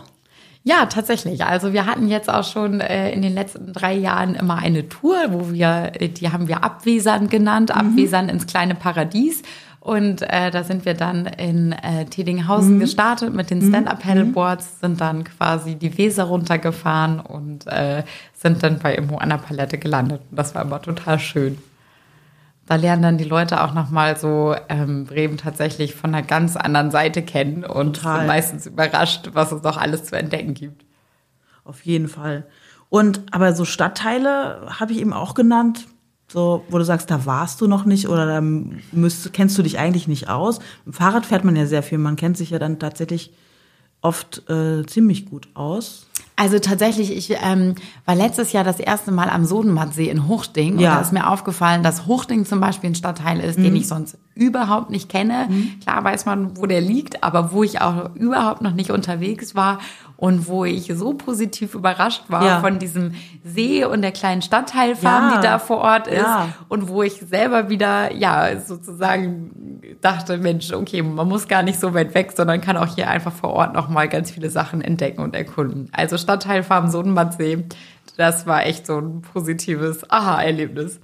Ja, 0.62 0.86
tatsächlich. 0.86 1.44
Also 1.44 1.72
wir 1.72 1.86
hatten 1.86 2.08
jetzt 2.08 2.28
auch 2.28 2.44
schon 2.44 2.80
äh, 2.80 3.10
in 3.12 3.22
den 3.22 3.32
letzten 3.32 3.72
drei 3.72 3.94
Jahren 3.94 4.34
immer 4.34 4.56
eine 4.56 4.88
Tour, 4.88 5.16
wo 5.28 5.52
wir, 5.52 5.92
äh, 5.94 6.08
die 6.08 6.30
haben 6.30 6.48
wir 6.48 6.62
Abwesern 6.62 7.28
genannt, 7.28 7.74
Abwesern 7.74 8.28
ins 8.28 8.46
kleine 8.46 8.74
Paradies. 8.74 9.42
Und 9.80 10.20
äh, 10.20 10.50
da 10.50 10.62
sind 10.62 10.84
wir 10.84 10.92
dann 10.92 11.24
in 11.24 11.72
äh, 11.72 12.04
Tedinghausen 12.04 12.78
gestartet 12.80 13.32
mit 13.32 13.48
den 13.48 13.62
Stand-Up-Paddleboards, 13.62 14.80
sind 14.80 15.00
dann 15.00 15.24
quasi 15.24 15.76
die 15.76 15.96
Weser 15.96 16.24
runtergefahren 16.24 17.18
und 17.18 17.66
äh, 17.66 18.02
sind 18.34 18.62
dann 18.62 18.78
bei 18.78 18.94
Immo 18.94 19.16
an 19.16 19.30
der 19.30 19.38
Palette 19.38 19.78
gelandet. 19.78 20.20
Und 20.30 20.38
das 20.38 20.54
war 20.54 20.62
immer 20.62 20.82
total 20.82 21.18
schön. 21.18 21.56
Da 22.66 22.76
lernen 22.76 23.02
dann 23.02 23.18
die 23.18 23.24
Leute 23.24 23.64
auch 23.64 23.74
nochmal 23.74 24.16
so 24.16 24.54
ähm, 24.68 25.04
Bremen 25.04 25.36
tatsächlich 25.36 25.94
von 25.94 26.14
einer 26.14 26.24
ganz 26.24 26.56
anderen 26.56 26.90
Seite 26.90 27.22
kennen 27.22 27.64
und 27.64 27.96
Total. 27.96 28.18
sind 28.18 28.26
meistens 28.28 28.66
überrascht, 28.66 29.30
was 29.32 29.50
es 29.50 29.62
noch 29.62 29.76
alles 29.76 30.04
zu 30.04 30.16
entdecken 30.16 30.54
gibt. 30.54 30.84
Auf 31.64 31.84
jeden 31.84 32.08
Fall. 32.08 32.46
Und 32.88 33.22
aber 33.32 33.54
so 33.54 33.64
Stadtteile 33.64 34.68
habe 34.78 34.92
ich 34.92 35.00
eben 35.00 35.12
auch 35.12 35.34
genannt, 35.34 35.86
so 36.28 36.64
wo 36.68 36.78
du 36.78 36.84
sagst, 36.84 37.10
da 37.10 37.26
warst 37.26 37.60
du 37.60 37.66
noch 37.66 37.84
nicht 37.84 38.08
oder 38.08 38.26
da 38.26 38.40
müsst, 38.40 39.32
kennst 39.32 39.58
du 39.58 39.62
dich 39.62 39.78
eigentlich 39.78 40.06
nicht 40.06 40.28
aus. 40.28 40.60
Im 40.86 40.92
Fahrrad 40.92 41.26
fährt 41.26 41.44
man 41.44 41.56
ja 41.56 41.66
sehr 41.66 41.82
viel, 41.82 41.98
man 41.98 42.16
kennt 42.16 42.36
sich 42.36 42.50
ja 42.50 42.58
dann 42.58 42.78
tatsächlich 42.78 43.32
oft 44.00 44.48
äh, 44.48 44.84
ziemlich 44.86 45.26
gut 45.26 45.48
aus. 45.54 46.06
Also 46.40 46.58
tatsächlich, 46.58 47.14
ich 47.14 47.36
ähm, 47.42 47.74
war 48.06 48.14
letztes 48.14 48.52
Jahr 48.52 48.64
das 48.64 48.80
erste 48.80 49.12
Mal 49.12 49.28
am 49.28 49.44
Sodenmattsee 49.44 50.08
in 50.08 50.26
Hochding 50.26 50.72
und 50.76 50.80
Ja. 50.80 50.94
da 50.94 51.00
ist 51.02 51.12
mir 51.12 51.28
aufgefallen, 51.28 51.82
dass 51.82 52.06
Hochding 52.06 52.46
zum 52.46 52.60
Beispiel 52.60 52.88
ein 52.88 52.94
Stadtteil 52.94 53.40
ist, 53.40 53.58
den 53.58 53.76
ich 53.76 53.86
sonst 53.86 54.16
überhaupt 54.34 54.88
nicht 54.88 55.10
kenne. 55.10 55.50
Klar 55.82 56.02
weiß 56.02 56.24
man, 56.24 56.56
wo 56.56 56.64
der 56.64 56.80
liegt, 56.80 57.22
aber 57.22 57.52
wo 57.52 57.62
ich 57.62 57.82
auch 57.82 58.14
überhaupt 58.14 58.62
noch 58.62 58.72
nicht 58.72 58.90
unterwegs 58.90 59.54
war 59.54 59.80
und 60.20 60.46
wo 60.48 60.66
ich 60.66 60.92
so 60.94 61.14
positiv 61.14 61.74
überrascht 61.74 62.24
war 62.28 62.44
Ja. 62.44 62.60
von 62.60 62.78
diesem 62.78 63.14
See 63.42 63.84
und 63.86 64.02
der 64.02 64.12
kleinen 64.12 64.42
Stadtteilfarm, 64.42 65.30
Ja. 65.30 65.36
die 65.38 65.42
da 65.46 65.58
vor 65.58 65.78
Ort 65.78 66.06
ist 66.08 66.18
Ja. 66.18 66.48
und 66.68 66.88
wo 66.88 67.02
ich 67.02 67.14
selber 67.14 67.70
wieder, 67.70 68.12
ja, 68.14 68.60
sozusagen 68.60 69.80
dachte, 70.02 70.36
Mensch, 70.36 70.72
okay, 70.72 71.00
man 71.02 71.26
muss 71.26 71.48
gar 71.48 71.62
nicht 71.62 71.80
so 71.80 71.94
weit 71.94 72.14
weg, 72.14 72.32
sondern 72.36 72.60
kann 72.60 72.76
auch 72.76 72.94
hier 72.94 73.08
einfach 73.08 73.32
vor 73.32 73.50
Ort 73.50 73.72
nochmal 73.74 74.08
ganz 74.10 74.30
viele 74.30 74.50
Sachen 74.50 74.82
entdecken 74.82 75.22
und 75.22 75.34
erkunden. 75.34 75.88
Also 75.92 76.18
Stadtteilfarm 76.18 76.90
Sodenmattsee, 76.90 77.64
das 78.18 78.46
war 78.46 78.66
echt 78.66 78.86
so 78.86 78.98
ein 78.98 79.22
positives 79.22 80.08
Aha-Erlebnis. 80.10 81.00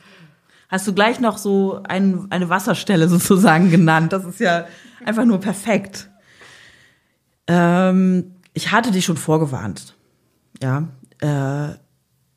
Hast 0.68 0.86
du 0.86 0.92
gleich 0.92 1.20
noch 1.20 1.38
so 1.38 1.80
ein, 1.88 2.26
eine 2.28 2.50
Wasserstelle 2.50 3.08
sozusagen 3.08 3.70
genannt? 3.70 4.12
Das 4.12 4.26
ist 4.26 4.40
ja 4.40 4.66
einfach 5.06 5.24
nur 5.24 5.40
perfekt. 5.40 6.10
Ähm, 7.48 8.32
ich 8.56 8.72
hatte 8.72 8.90
dich 8.90 9.04
schon 9.04 9.18
vorgewarnt. 9.18 9.94
Ja, 10.62 10.88
äh, 11.20 11.76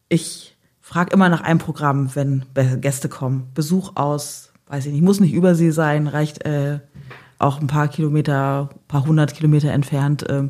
ich 0.10 0.58
frage 0.82 1.14
immer 1.14 1.30
nach 1.30 1.40
einem 1.40 1.60
Programm, 1.60 2.14
wenn 2.14 2.44
Gäste 2.82 3.08
kommen. 3.08 3.52
Besuch 3.54 3.96
aus, 3.96 4.52
weiß 4.68 4.86
ich 4.86 4.92
nicht, 4.92 5.02
muss 5.02 5.22
nicht 5.22 5.34
Übersee 5.34 5.72
sein, 5.72 6.08
reicht 6.08 6.46
äh, 6.46 6.82
auch 7.38 7.62
ein 7.62 7.68
paar 7.68 7.88
Kilometer, 7.88 8.70
paar 8.90 9.06
hundert 9.06 9.34
Kilometer 9.34 9.72
entfernt. 9.72 10.26
Ähm, 10.28 10.50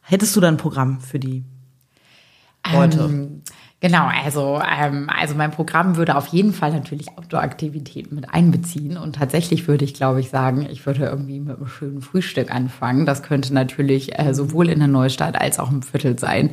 hättest 0.00 0.34
du 0.36 0.40
da 0.40 0.48
ein 0.48 0.56
Programm 0.56 1.00
für 1.00 1.18
die 1.18 1.44
Leute? 2.72 3.00
Ähm, 3.00 3.42
genau, 3.80 4.08
also, 4.24 4.60
ähm, 4.60 5.08
also 5.08 5.34
mein 5.34 5.50
Programm 5.50 5.96
würde 5.96 6.16
auf 6.16 6.28
jeden 6.28 6.52
Fall 6.52 6.72
natürlich 6.72 7.08
Outdoor-Aktivitäten 7.16 8.14
mit 8.14 8.32
einbeziehen. 8.32 8.96
Und 8.96 9.16
tatsächlich 9.16 9.66
würde 9.68 9.84
ich, 9.84 9.94
glaube 9.94 10.20
ich, 10.20 10.30
sagen, 10.30 10.66
ich 10.70 10.86
würde 10.86 11.04
irgendwie 11.04 11.40
mit 11.40 11.56
einem 11.56 11.66
schönen 11.66 12.02
Frühstück 12.02 12.54
anfangen. 12.54 13.06
Das 13.06 13.22
könnte 13.22 13.52
natürlich 13.54 14.18
äh, 14.18 14.34
sowohl 14.34 14.68
in 14.68 14.78
der 14.78 14.88
Neustadt 14.88 15.40
als 15.40 15.58
auch 15.58 15.70
im 15.70 15.82
Viertel 15.82 16.18
sein. 16.18 16.50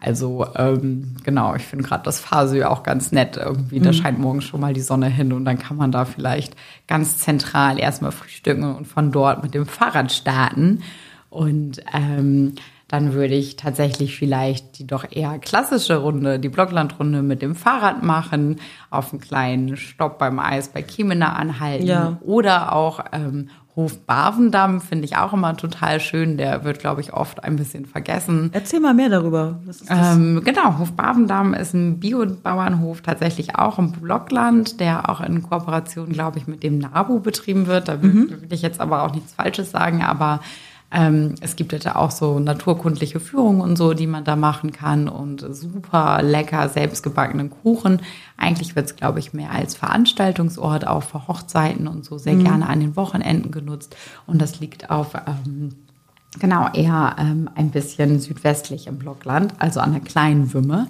Also 0.00 0.46
ähm, 0.56 1.16
genau, 1.24 1.54
ich 1.54 1.62
finde 1.62 1.84
gerade 1.84 2.04
das 2.04 2.20
Fasö 2.20 2.64
auch 2.64 2.82
ganz 2.82 3.12
nett. 3.12 3.36
Irgendwie, 3.36 3.80
da 3.80 3.92
scheint 3.92 4.18
morgens 4.18 4.44
schon 4.44 4.60
mal 4.60 4.72
die 4.72 4.80
Sonne 4.80 5.08
hin 5.08 5.32
und 5.32 5.44
dann 5.44 5.58
kann 5.58 5.76
man 5.76 5.92
da 5.92 6.04
vielleicht 6.04 6.56
ganz 6.86 7.18
zentral 7.18 7.78
erstmal 7.78 8.12
frühstücken 8.12 8.64
und 8.74 8.86
von 8.86 9.12
dort 9.12 9.42
mit 9.42 9.54
dem 9.54 9.66
Fahrrad 9.66 10.12
starten. 10.12 10.82
Und 11.28 11.80
ähm, 11.94 12.54
dann 12.90 13.12
würde 13.14 13.34
ich 13.34 13.54
tatsächlich 13.54 14.16
vielleicht 14.18 14.78
die 14.80 14.86
doch 14.86 15.04
eher 15.08 15.38
klassische 15.38 15.96
Runde, 15.98 16.40
die 16.40 16.48
Blocklandrunde 16.48 17.22
mit 17.22 17.40
dem 17.40 17.54
Fahrrad 17.54 18.02
machen, 18.02 18.56
auf 18.90 19.12
einen 19.12 19.20
kleinen 19.20 19.76
Stopp 19.76 20.18
beim 20.18 20.40
Eis 20.40 20.68
bei 20.70 20.82
Kiemena 20.82 21.34
anhalten 21.34 21.86
Ja. 21.86 22.18
oder 22.22 22.72
auch 22.74 22.98
ähm, 23.12 23.48
Hof 23.76 24.04
Bavendamm 24.04 24.80
finde 24.80 25.04
ich 25.04 25.16
auch 25.16 25.32
immer 25.32 25.56
total 25.56 26.00
schön. 26.00 26.36
Der 26.36 26.64
wird, 26.64 26.80
glaube 26.80 27.00
ich, 27.00 27.12
oft 27.12 27.44
ein 27.44 27.54
bisschen 27.54 27.86
vergessen. 27.86 28.50
Erzähl 28.52 28.80
mal 28.80 28.92
mehr 28.94 29.08
darüber. 29.08 29.60
Ähm, 29.88 30.42
genau, 30.44 30.78
Hof 30.78 30.90
Bavendamm 30.92 31.54
ist 31.54 31.72
ein 31.72 32.00
Biobauernhof, 32.00 33.00
tatsächlich 33.02 33.54
auch 33.54 33.78
im 33.78 33.92
Blockland, 33.92 34.80
der 34.80 35.08
auch 35.08 35.20
in 35.20 35.42
Kooperation, 35.44 36.08
glaube 36.10 36.38
ich, 36.38 36.48
mit 36.48 36.64
dem 36.64 36.78
NABU 36.78 37.20
betrieben 37.20 37.68
wird. 37.68 37.86
Da 37.86 38.02
will, 38.02 38.30
will 38.30 38.52
ich 38.52 38.62
jetzt 38.62 38.80
aber 38.80 39.04
auch 39.04 39.14
nichts 39.14 39.34
Falsches 39.34 39.70
sagen, 39.70 40.02
aber 40.02 40.40
ähm, 40.92 41.36
es 41.40 41.56
gibt 41.56 41.72
da 41.84 41.94
auch 41.94 42.10
so 42.10 42.40
naturkundliche 42.40 43.20
Führungen 43.20 43.60
und 43.60 43.76
so, 43.76 43.94
die 43.94 44.06
man 44.06 44.24
da 44.24 44.34
machen 44.34 44.72
kann 44.72 45.08
und 45.08 45.44
super 45.54 46.20
lecker 46.22 46.68
selbstgebackenen 46.68 47.50
Kuchen. 47.50 48.02
Eigentlich 48.36 48.74
wird 48.74 48.86
es, 48.86 48.96
glaube 48.96 49.20
ich, 49.20 49.32
mehr 49.32 49.52
als 49.52 49.76
Veranstaltungsort 49.76 50.86
auch 50.86 51.04
für 51.04 51.28
Hochzeiten 51.28 51.86
und 51.86 52.04
so 52.04 52.18
sehr 52.18 52.34
gerne 52.36 52.68
an 52.68 52.80
den 52.80 52.96
Wochenenden 52.96 53.50
genutzt. 53.50 53.96
Und 54.26 54.42
das 54.42 54.58
liegt 54.58 54.90
auf 54.90 55.14
ähm, 55.14 55.76
Genau, 56.38 56.68
eher 56.72 57.16
ähm, 57.18 57.50
ein 57.56 57.70
bisschen 57.70 58.20
südwestlich 58.20 58.86
im 58.86 58.98
Blockland, 58.98 59.52
also 59.58 59.80
an 59.80 59.92
der 59.92 60.00
kleinen 60.00 60.52
Wümme. 60.54 60.86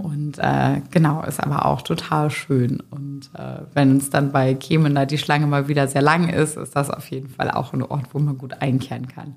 Und 0.00 0.38
äh, 0.38 0.80
genau, 0.90 1.22
ist 1.22 1.40
aber 1.40 1.66
auch 1.66 1.82
total 1.82 2.30
schön. 2.30 2.82
Und 2.90 3.30
äh, 3.34 3.62
wenn 3.74 3.98
es 3.98 4.10
dann 4.10 4.32
bei 4.32 4.54
Kemena 4.54 5.06
die 5.06 5.18
Schlange 5.18 5.46
mal 5.46 5.68
wieder 5.68 5.86
sehr 5.86 6.02
lang 6.02 6.28
ist, 6.28 6.56
ist 6.56 6.74
das 6.74 6.90
auf 6.90 7.08
jeden 7.10 7.28
Fall 7.28 7.52
auch 7.52 7.72
ein 7.72 7.82
Ort, 7.82 8.06
wo 8.12 8.18
man 8.18 8.36
gut 8.38 8.60
einkehren 8.60 9.06
kann. 9.06 9.36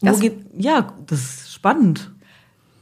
Das, 0.00 0.20
geht, 0.20 0.46
ja, 0.56 0.94
das 1.06 1.20
ist 1.20 1.52
spannend. 1.52 2.10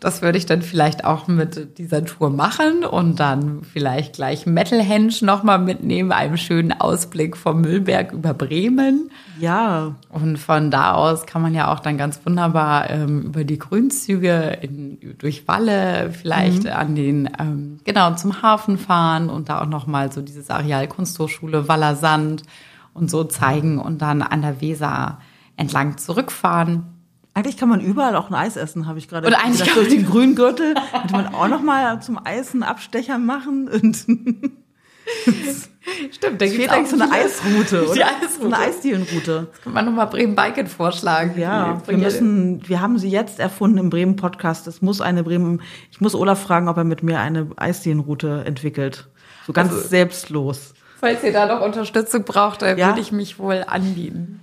Das 0.01 0.23
würde 0.23 0.39
ich 0.39 0.47
dann 0.47 0.63
vielleicht 0.63 1.05
auch 1.05 1.27
mit 1.27 1.79
dieser 1.79 2.05
Tour 2.05 2.31
machen 2.31 2.85
und 2.85 3.19
dann 3.19 3.63
vielleicht 3.63 4.15
gleich 4.15 4.47
Metalhenge 4.47 5.13
nochmal 5.23 5.59
mitnehmen, 5.59 6.13
einem 6.13 6.37
schönen 6.37 6.73
Ausblick 6.73 7.37
vom 7.37 7.63
Müllberg 7.63 8.13
über 8.13 8.33
Bremen. 8.33 9.11
Ja, 9.41 9.97
Und 10.09 10.37
von 10.39 10.71
da 10.71 10.95
aus 10.95 11.27
kann 11.27 11.43
man 11.43 11.55
ja 11.55 11.73
auch 11.73 11.81
dann 11.81 11.99
ganz 11.99 12.21
wunderbar 12.25 12.91
ähm, 12.91 13.23
über 13.23 13.43
die 13.43 13.59
Grünzüge 13.59 14.59
in, 14.61 15.17
durch 15.19 15.49
Walle 15.49 16.13
vielleicht 16.13 16.69
an 16.69 16.95
den, 16.95 17.31
ähm, 17.39 17.81
genau, 17.85 18.15
zum 18.15 18.43
Hafen 18.43 18.79
fahren 18.79 19.29
und 19.31 19.49
da 19.49 19.63
auch 19.63 19.67
nochmal 19.67 20.13
so 20.13 20.23
dieses 20.23 20.49
Areal 20.49 20.87
Kunsthochschule 20.87 21.67
Waller 21.67 21.97
Sand 21.97 22.45
und 22.95 23.11
so 23.11 23.25
zeigen 23.25 23.79
und 23.79 24.01
dann 24.01 24.23
an 24.23 24.43
der 24.43 24.61
Weser 24.61 25.19
entlang 25.57 25.99
zurückfahren. 25.99 26.98
Eigentlich 27.39 27.57
kann 27.57 27.69
man 27.69 27.81
überall 27.81 28.17
auch 28.17 28.29
ein 28.31 28.35
Eis 28.35 28.57
essen, 28.57 28.87
habe 28.87 28.99
ich 28.99 29.09
gerade 29.09 29.27
Und 29.29 29.35
eigentlich 29.35 29.59
gedacht. 29.61 29.75
kann 29.75 29.85
Durch 29.85 29.89
den 29.95 30.07
grünen 30.07 30.35
Gürtel 30.35 30.75
könnte 30.93 31.13
man 31.13 31.35
auch 31.35 31.49
noch 31.49 31.63
mal 31.63 32.01
zum 32.03 32.19
Eis 32.25 32.53
einen 32.53 32.63
Abstecher 32.65 33.19
machen. 33.19 33.69
Und 33.69 33.97
Stimmt, 36.13 36.41
da 36.41 36.45
es 36.45 36.55
fehlt 36.55 36.71
eigentlich 36.71 36.91
so 36.91 37.01
eine 37.03 37.11
Eisroute, 37.13 37.85
oder? 37.87 37.95
Die 37.95 38.05
Eisroute. 38.05 38.33
So 38.41 38.45
eine 38.47 38.59
Eisdielenroute. 38.59 39.47
Kann 39.65 39.73
man 39.73 39.85
nochmal 39.87 40.07
Bremen-Biken 40.09 40.67
vorschlagen. 40.67 41.39
Ja, 41.41 41.81
wir 41.87 41.97
müssen, 41.97 42.69
wir 42.69 42.81
haben 42.81 42.99
sie 42.99 43.09
jetzt 43.09 43.39
erfunden 43.41 43.79
im 43.79 43.89
Bremen-Podcast. 43.91 44.67
Es 44.67 44.83
muss 44.83 45.01
eine 45.01 45.23
Bremen, 45.25 45.63
ich 45.91 46.01
muss 46.01 46.15
Olaf 46.15 46.43
fragen, 46.43 46.69
ob 46.69 46.77
er 46.77 46.85
mit 46.85 47.03
mir 47.03 47.21
eine 47.21 47.47
Eisdielenroute 47.57 48.43
entwickelt. 48.45 49.09
So 49.47 49.53
ganz 49.53 49.73
Also- 49.73 49.89
selbstlos. 49.89 50.75
Falls 51.01 51.23
ihr 51.23 51.33
da 51.33 51.47
noch 51.47 51.65
Unterstützung 51.65 52.25
braucht, 52.25 52.61
Ja. 52.63 52.77
würde 52.77 53.01
ich 53.01 53.13
mich 53.13 53.39
wohl 53.39 53.65
anbieten. 53.67 54.41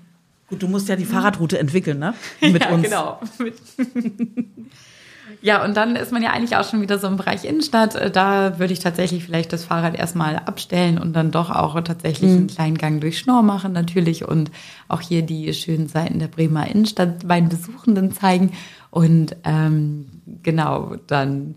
Gut, 0.47 0.61
du 0.61 0.67
musst 0.67 0.87
ja 0.89 0.95
die 0.95 1.05
Fahrradroute 1.05 1.57
entwickeln, 1.59 1.99
ne? 1.99 2.13
Mit 2.41 2.61
ja, 2.61 2.69
uns. 2.69 2.83
genau. 2.83 3.19
Ja, 5.41 5.63
und 5.63 5.75
dann 5.75 5.95
ist 5.95 6.11
man 6.11 6.23
ja 6.23 6.31
eigentlich 6.31 6.55
auch 6.55 6.67
schon 6.67 6.81
wieder 6.81 6.97
so 6.97 7.07
im 7.07 7.17
Bereich 7.17 7.45
Innenstadt. 7.45 7.95
Äh, 7.95 8.09
Da 8.11 8.57
würde 8.59 8.73
ich 8.73 8.79
tatsächlich 8.79 9.23
vielleicht 9.23 9.53
das 9.53 9.65
Fahrrad 9.65 9.95
erstmal 9.95 10.37
abstellen 10.37 10.97
und 10.97 11.13
dann 11.13 11.29
doch 11.31 11.49
auch 11.49 11.79
tatsächlich 11.81 12.31
Mhm. 12.31 12.37
einen 12.37 12.47
kleinen 12.47 12.77
Gang 12.77 13.01
durch 13.01 13.19
Schnorr 13.19 13.41
machen 13.43 13.71
natürlich 13.73 14.27
und 14.27 14.49
auch 14.87 15.01
hier 15.01 15.21
die 15.23 15.51
schönen 15.53 15.87
Seiten 15.87 16.19
der 16.19 16.27
Bremer 16.27 16.67
Innenstadt 16.67 17.23
meinen 17.25 17.49
Besuchenden 17.49 18.11
zeigen. 18.11 18.51
Und 18.91 19.35
ähm, 19.43 20.05
genau, 20.41 20.95
dann 21.07 21.55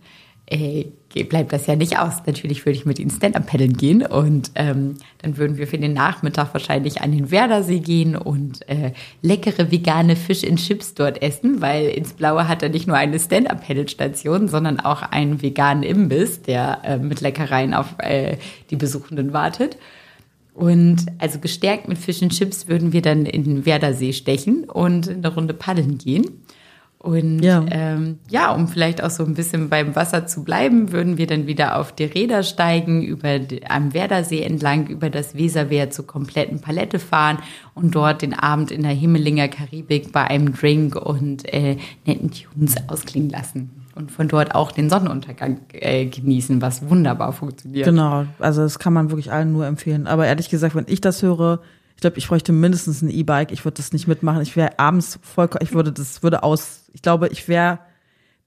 äh, 0.51 0.87
bleibt 1.25 1.53
das 1.53 1.67
ja 1.67 1.77
nicht 1.77 1.99
aus. 1.99 2.23
Natürlich 2.27 2.65
würde 2.65 2.79
ich 2.79 2.87
mit 2.87 2.99
ihnen 2.99 3.11
Stand-Up 3.11 3.47
paddeln 3.47 3.75
gehen 3.75 4.05
und 4.05 4.51
ähm, 4.55 4.97
dann 5.23 5.37
würden 5.37 5.57
wir 5.57 5.67
für 5.67 5.79
den 5.79 5.93
Nachmittag 5.93 6.53
wahrscheinlich 6.53 7.01
an 7.01 7.13
den 7.13 7.31
Werdersee 7.31 7.81
gehen 7.81 8.17
und 8.17 8.69
äh, 8.69 8.93
leckere 9.23 9.71
vegane 9.71 10.17
Fish 10.17 10.45
and 10.45 10.59
Chips 10.59 10.95
dort 10.95 11.23
essen, 11.23 11.61
weil 11.61 11.89
ins 11.89 12.13
Blaue 12.13 12.49
hat 12.49 12.63
er 12.63 12.69
nicht 12.69 12.87
nur 12.87 12.97
eine 12.97 13.19
Stand-Up 13.19 13.67
Paddle-Station, 13.67 14.49
sondern 14.49 14.81
auch 14.81 15.03
einen 15.03 15.43
veganen 15.43 15.83
Imbiss, 15.83 16.43
der 16.43 16.81
äh, 16.85 16.99
mit 16.99 17.21
Leckereien 17.21 17.75
auf 17.75 17.95
äh, 17.99 18.37
die 18.71 18.77
Besuchenden 18.77 19.33
wartet. 19.33 19.77
Und 20.55 21.07
also 21.19 21.39
gestärkt 21.39 21.87
mit 21.87 21.99
Fish 21.99 22.21
and 22.21 22.33
Chips 22.33 22.67
würden 22.67 22.93
wir 22.93 23.01
dann 23.01 23.27
in 23.27 23.45
den 23.45 23.65
Werdersee 23.65 24.13
stechen 24.13 24.65
und 24.65 25.07
in 25.07 25.25
eine 25.25 25.33
Runde 25.33 25.55
paddeln 25.55 25.99
gehen. 25.99 26.43
Und 27.01 27.43
Ja. 27.45 27.65
ähm, 27.71 28.19
ja, 28.29 28.51
um 28.53 28.67
vielleicht 28.67 29.03
auch 29.05 29.11
so 29.11 29.25
ein 29.25 29.35
bisschen 29.35 29.69
beim 29.69 29.95
Wasser 29.95 30.27
zu 30.27 30.43
bleiben, 30.43 30.91
würden 30.91 31.17
wir 31.17 31.29
dann 31.29 31.47
wieder 31.47 31.79
auf 31.79 31.93
die 31.93 32.05
Räder 32.05 32.43
steigen, 32.43 33.03
über 33.03 33.39
am 33.69 33.95
Werdersee 33.95 34.43
entlang, 34.43 34.89
über 34.89 35.09
das 35.09 35.37
Weserwehr 35.37 35.91
zur 35.91 36.09
kompletten 36.09 36.61
Palette 36.61 36.99
fahren 36.99 37.39
und 37.75 37.95
dort 37.95 38.23
den 38.23 38.35
Abend 38.35 38.73
in 38.73 38.83
der 38.83 38.91
Himmelinger 38.93 39.47
Karibik 39.47 40.11
bei 40.11 40.25
einem 40.25 40.53
Drink 40.55 40.97
und 40.97 41.53
äh, 41.55 41.77
netten 42.05 42.33
Tunes 42.33 42.75
ausklingen 42.89 43.31
lassen. 43.31 43.71
Und 43.95 44.11
von 44.13 44.29
dort 44.29 44.55
auch 44.55 44.71
den 44.73 44.91
Sonnenuntergang 44.91 45.59
äh, 45.73 46.07
genießen, 46.07 46.61
was 46.63 46.89
wunderbar 46.89 47.33
funktioniert. 47.33 47.85
Genau, 47.85 48.27
also 48.39 48.63
das 48.63 48.79
kann 48.79 48.93
man 48.93 49.11
wirklich 49.11 49.33
allen 49.33 49.53
nur 49.53 49.67
empfehlen. 49.67 50.07
Aber 50.07 50.27
ehrlich 50.27 50.49
gesagt, 50.51 50.75
wenn 50.77 50.85
ich 50.89 51.01
das 51.01 51.23
höre, 51.23 51.61
ich 51.99 52.01
glaube, 52.01 52.17
ich 52.17 52.29
bräuchte 52.29 52.53
mindestens 52.53 53.03
ein 53.03 53.11
E-Bike. 53.11 53.51
Ich 53.51 53.65
würde 53.65 53.79
das 53.79 53.93
nicht 53.93 54.07
mitmachen. 54.07 54.41
Ich 54.43 54.55
wäre 54.55 54.79
abends 54.79 55.19
vollkommen, 55.21 55.65
ich 55.65 55.75
würde 55.75 55.91
das 55.91 56.23
würde 56.23 56.45
aus. 56.45 56.85
Ich 56.93 57.03
glaube, 57.03 57.27
ich 57.27 57.49
wäre. 57.49 57.81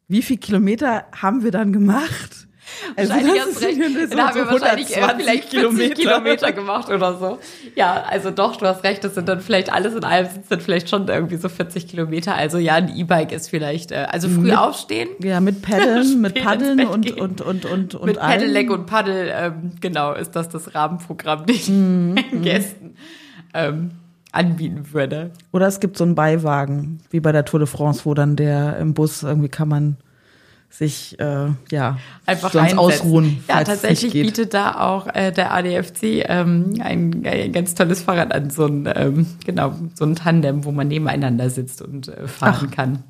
Wie 0.07 0.21
viel 0.21 0.37
Kilometer 0.37 1.03
haben 1.21 1.43
wir 1.43 1.51
dann 1.51 1.73
gemacht? 1.73 2.47
Also 2.95 3.11
Wahrscheinlich 3.11 3.35
das 3.35 3.47
hast 3.47 3.55
ist 3.57 3.63
recht. 3.65 4.13
Dann 4.13 4.27
haben 4.27 4.35
wir 4.35 4.45
wahrscheinlich 4.47 4.95
120 4.95 5.25
vielleicht 5.25 5.49
40 5.49 5.95
Kilometer. 5.95 6.51
gemacht 6.53 6.89
oder 6.89 7.17
so. 7.17 7.37
Ja, 7.75 8.03
also 8.07 8.31
doch, 8.31 8.55
du 8.55 8.65
hast 8.65 8.85
recht, 8.85 9.03
das 9.03 9.13
sind 9.15 9.27
dann 9.27 9.41
vielleicht 9.41 9.73
alles 9.73 9.93
in 9.93 10.05
allem 10.05 10.29
sind 10.29 10.45
dann 10.49 10.61
vielleicht 10.61 10.87
schon 10.89 11.05
irgendwie 11.09 11.35
so 11.35 11.49
40 11.49 11.85
Kilometer. 11.89 12.33
Also 12.33 12.59
ja, 12.59 12.75
ein 12.75 12.87
E-Bike 12.95 13.33
ist 13.33 13.49
vielleicht, 13.49 13.91
äh, 13.91 14.07
also 14.09 14.29
früh 14.29 14.41
Mit- 14.43 14.57
aufstehen, 14.57 15.09
Ja, 15.21 15.41
mit 15.41 15.61
Paddeln, 15.61 16.21
mit 16.21 16.41
Paddeln 16.41 16.85
und, 16.87 17.01
gehen. 17.07 17.19
und, 17.19 17.41
und, 17.41 17.65
und, 17.65 17.95
und, 17.95 18.05
mit. 18.05 18.17
Pedelec 18.21 18.69
und 18.71 18.85
Paddel, 18.85 19.29
ähm, 19.35 19.71
genau, 19.81 20.13
ist 20.13 20.31
das 20.37 20.47
das 20.47 20.73
Rahmenprogramm, 20.73 21.45
den 21.47 21.55
ich 21.55 21.67
Mhm, 21.69 22.15
Gästen 22.41 22.95
ähm, 23.53 23.91
anbieten 24.31 24.93
würde. 24.93 25.31
Oder 25.51 25.67
es 25.67 25.79
gibt 25.79 25.97
so 25.97 26.03
einen 26.03 26.15
Beiwagen, 26.15 27.01
wie 27.09 27.19
bei 27.19 27.31
der 27.31 27.45
Tour 27.45 27.59
de 27.59 27.67
France, 27.67 28.01
wo 28.05 28.13
dann 28.13 28.35
der 28.35 28.77
im 28.77 28.93
Bus 28.93 29.23
irgendwie 29.23 29.49
kann 29.49 29.67
man 29.67 29.97
sich 30.69 31.19
äh, 31.19 31.49
ja 31.69 31.97
Einfach 32.25 32.51
sonst 32.51 32.77
ausruhen. 32.77 33.43
Ja, 33.47 33.63
tatsächlich 33.63 34.13
bietet 34.13 34.53
da 34.53 34.79
auch 34.79 35.07
äh, 35.13 35.31
der 35.31 35.53
ADFC 35.53 36.23
ähm, 36.29 36.75
ein, 36.79 37.25
ein 37.25 37.51
ganz 37.51 37.75
tolles 37.75 38.01
Fahrrad 38.01 38.33
an, 38.33 38.49
so 38.49 38.65
ein, 38.65 38.89
ähm, 38.95 39.27
genau, 39.45 39.75
so 39.95 40.05
ein 40.05 40.15
Tandem, 40.15 40.63
wo 40.63 40.71
man 40.71 40.87
nebeneinander 40.87 41.49
sitzt 41.49 41.81
und 41.81 42.07
äh, 42.07 42.27
fahren 42.27 42.71
kann. 42.71 43.03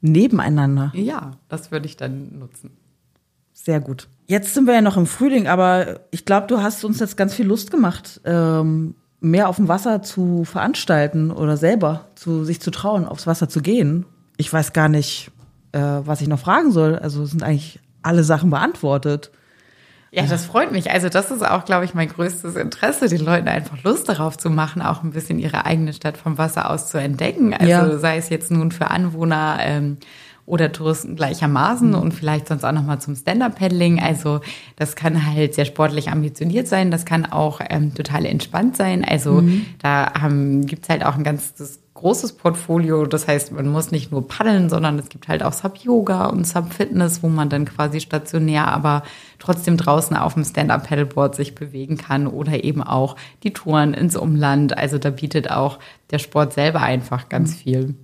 nebeneinander. 0.00 0.90
Ja, 0.94 1.32
das 1.48 1.70
würde 1.70 1.86
ich 1.86 1.96
dann 1.96 2.38
nutzen. 2.38 2.70
Sehr 3.52 3.80
gut. 3.80 4.08
Jetzt 4.26 4.54
sind 4.54 4.66
wir 4.66 4.74
ja 4.74 4.80
noch 4.80 4.96
im 4.96 5.06
Frühling, 5.06 5.46
aber 5.46 6.00
ich 6.10 6.24
glaube, 6.24 6.48
du 6.48 6.62
hast 6.62 6.84
uns 6.84 6.98
jetzt 6.98 7.16
ganz 7.16 7.34
viel 7.34 7.46
Lust 7.46 7.70
gemacht, 7.70 8.20
ähm, 8.24 8.96
mehr 9.22 9.48
auf 9.48 9.56
dem 9.56 9.68
Wasser 9.68 10.02
zu 10.02 10.44
veranstalten 10.44 11.30
oder 11.30 11.56
selber 11.56 12.06
zu 12.16 12.44
sich 12.44 12.60
zu 12.60 12.70
trauen, 12.70 13.06
aufs 13.06 13.26
Wasser 13.26 13.48
zu 13.48 13.60
gehen. 13.62 14.04
Ich 14.36 14.52
weiß 14.52 14.72
gar 14.72 14.88
nicht, 14.88 15.30
äh, 15.72 15.78
was 15.80 16.20
ich 16.20 16.28
noch 16.28 16.40
fragen 16.40 16.72
soll. 16.72 16.98
Also 16.98 17.24
sind 17.24 17.42
eigentlich 17.42 17.78
alle 18.02 18.24
Sachen 18.24 18.50
beantwortet. 18.50 19.30
Ja, 20.10 20.26
das 20.26 20.44
freut 20.44 20.72
mich. 20.72 20.90
Also 20.90 21.08
das 21.08 21.30
ist 21.30 21.42
auch, 21.42 21.64
glaube 21.64 21.86
ich, 21.86 21.94
mein 21.94 22.08
größtes 22.08 22.56
Interesse, 22.56 23.08
den 23.08 23.24
Leuten 23.24 23.48
einfach 23.48 23.82
Lust 23.82 24.10
darauf 24.10 24.36
zu 24.36 24.50
machen, 24.50 24.82
auch 24.82 25.02
ein 25.02 25.12
bisschen 25.12 25.38
ihre 25.38 25.64
eigene 25.64 25.94
Stadt 25.94 26.18
vom 26.18 26.36
Wasser 26.36 26.68
aus 26.68 26.88
zu 26.88 26.98
entdecken. 26.98 27.54
Also 27.54 27.66
Ja. 27.70 27.98
sei 27.98 28.18
es 28.18 28.28
jetzt 28.28 28.50
nun 28.50 28.72
für 28.72 28.90
Anwohner 28.90 29.56
ähm, 29.60 29.96
oder 30.44 30.72
Touristen 30.72 31.16
gleichermaßen 31.16 31.94
und 31.94 32.12
vielleicht 32.12 32.48
sonst 32.48 32.64
auch 32.64 32.72
nochmal 32.72 33.00
zum 33.00 33.14
Stand-Up-Paddling. 33.14 34.00
Also 34.00 34.40
das 34.76 34.96
kann 34.96 35.26
halt 35.26 35.54
sehr 35.54 35.64
sportlich 35.64 36.10
ambitioniert 36.10 36.66
sein, 36.68 36.90
das 36.90 37.04
kann 37.04 37.26
auch 37.26 37.60
ähm, 37.68 37.94
total 37.94 38.26
entspannt 38.26 38.76
sein. 38.76 39.04
Also 39.04 39.42
da 39.80 40.12
ähm, 40.24 40.66
gibt's 40.66 40.88
halt 40.88 41.04
auch 41.04 41.16
ein 41.16 41.24
ganz 41.24 41.54
das 41.54 41.78
großes 42.02 42.32
Portfolio. 42.32 43.06
Das 43.06 43.28
heißt, 43.28 43.52
man 43.52 43.68
muss 43.68 43.92
nicht 43.92 44.10
nur 44.10 44.26
paddeln, 44.26 44.68
sondern 44.68 44.98
es 44.98 45.08
gibt 45.08 45.28
halt 45.28 45.42
auch 45.44 45.52
Sub-Yoga 45.52 46.26
und 46.26 46.44
Sub-Fitness, 46.46 47.22
wo 47.22 47.28
man 47.28 47.48
dann 47.48 47.64
quasi 47.64 48.00
stationär, 48.00 48.66
aber 48.66 49.04
trotzdem 49.38 49.76
draußen 49.76 50.16
auf 50.16 50.34
dem 50.34 50.44
Stand-Up-Paddleboard 50.44 51.36
sich 51.36 51.54
bewegen 51.54 51.96
kann 51.96 52.26
oder 52.26 52.64
eben 52.64 52.82
auch 52.82 53.14
die 53.44 53.52
Touren 53.52 53.94
ins 53.94 54.16
Umland. 54.16 54.76
Also 54.76 54.98
da 54.98 55.10
bietet 55.10 55.50
auch 55.50 55.78
der 56.10 56.18
Sport 56.18 56.54
selber 56.54 56.80
einfach 56.80 57.28
ganz 57.28 57.54
viel. 57.54 57.94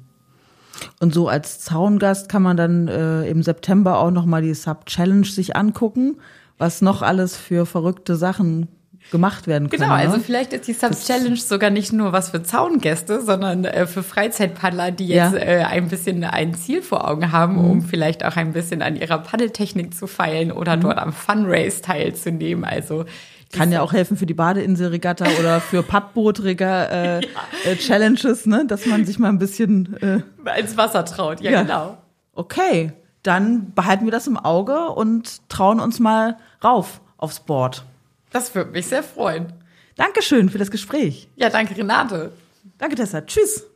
Und 1.00 1.14
so 1.14 1.28
als 1.28 1.60
Zaungast 1.60 2.28
kann 2.28 2.42
man 2.42 2.56
dann 2.56 2.88
äh, 2.88 3.24
im 3.28 3.42
September 3.42 3.98
auch 3.98 4.10
nochmal 4.10 4.42
die 4.42 4.54
Sub-Challenge 4.54 5.26
sich 5.26 5.56
angucken, 5.56 6.16
was 6.58 6.82
noch 6.82 7.02
alles 7.02 7.36
für 7.36 7.66
verrückte 7.66 8.16
Sachen 8.16 8.68
gemacht 9.10 9.46
werden 9.46 9.70
können. 9.70 9.82
Genau, 9.82 9.94
also 9.94 10.16
ne? 10.16 10.22
vielleicht 10.22 10.52
ist 10.52 10.66
die 10.68 10.74
Sub-Challenge 10.74 11.36
sogar 11.36 11.70
nicht 11.70 11.92
nur 11.94 12.12
was 12.12 12.28
für 12.30 12.42
Zaungäste, 12.42 13.22
sondern 13.22 13.64
äh, 13.64 13.86
für 13.86 14.02
Freizeitpaddler, 14.02 14.90
die 14.90 15.06
jetzt 15.08 15.32
Ja. 15.32 15.38
äh, 15.38 15.64
ein 15.64 15.88
bisschen 15.88 16.22
ein 16.24 16.52
Ziel 16.54 16.82
vor 16.82 17.08
Augen 17.08 17.32
haben, 17.32 17.54
Mhm. 17.54 17.70
um 17.70 17.82
vielleicht 17.82 18.22
auch 18.24 18.36
ein 18.36 18.52
bisschen 18.52 18.82
an 18.82 18.96
ihrer 18.96 19.18
Paddeltechnik 19.18 19.94
zu 19.94 20.06
feilen 20.08 20.52
oder 20.52 20.76
Mhm. 20.76 20.80
dort 20.82 20.98
am 20.98 21.12
Funrace 21.12 21.80
teilzunehmen. 21.80 22.64
Also 22.64 23.06
Kann 23.52 23.72
ja 23.72 23.80
auch 23.82 23.92
helfen 23.94 24.16
für 24.16 24.26
die 24.26 24.34
Badeinselregatta 24.34 25.24
oder 25.40 25.60
für 25.60 25.82
Pappbootregatta 25.82 27.18
äh, 27.18 27.20
äh, 27.64 27.76
Challenges, 27.76 28.44
ne? 28.46 28.64
dass 28.66 28.84
man 28.86 29.04
sich 29.06 29.18
mal 29.18 29.28
ein 29.30 29.38
bisschen 29.38 29.96
äh, 30.02 30.60
ins 30.60 30.76
Wasser 30.76 31.04
traut. 31.04 31.40
Ja, 31.40 31.50
Ja. 31.52 31.62
genau. 31.62 31.98
okay, 32.34 32.92
dann 33.22 33.72
behalten 33.74 34.04
wir 34.04 34.12
das 34.12 34.26
im 34.26 34.36
Auge 34.36 34.88
und 34.90 35.48
trauen 35.48 35.80
uns 35.80 35.98
mal 35.98 36.36
rauf 36.62 37.00
aufs 37.16 37.40
Board. 37.40 37.84
Das 38.32 38.54
würde 38.54 38.70
mich 38.72 38.86
sehr 38.86 39.02
freuen. 39.02 39.52
Dankeschön 39.96 40.48
für 40.50 40.58
das 40.58 40.70
Gespräch. 40.70 41.28
Ja, 41.36 41.48
danke, 41.50 41.76
Renate. 41.76 42.32
Danke, 42.78 42.94
Tessa. 42.96 43.22
Tschüss. 43.22 43.66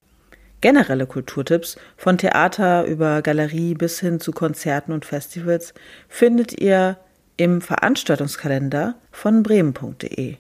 Generelle 0.60 1.06
Kulturtipps 1.06 1.76
von 1.96 2.18
Theater 2.18 2.84
über 2.84 3.20
Galerie 3.22 3.74
bis 3.74 3.98
hin 3.98 4.20
zu 4.20 4.30
Konzerten 4.30 4.92
und 4.92 5.04
Festivals 5.04 5.74
findet 6.08 6.60
ihr 6.60 6.98
im 7.42 7.60
Veranstaltungskalender 7.60 8.94
von 9.10 9.42
bremen.de. 9.42 10.36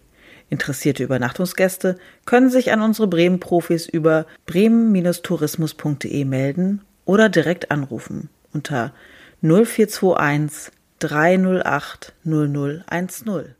Interessierte 0.48 1.02
Übernachtungsgäste 1.02 1.98
können 2.26 2.48
sich 2.48 2.70
an 2.72 2.80
unsere 2.80 3.08
Bremen-Profis 3.08 3.88
über 3.88 4.26
bremen-tourismus.de 4.46 6.24
melden 6.24 6.82
oder 7.04 7.28
direkt 7.28 7.72
anrufen 7.72 8.28
unter 8.52 8.92
0421 9.40 10.72
308 11.00 12.12
0010. 12.24 13.56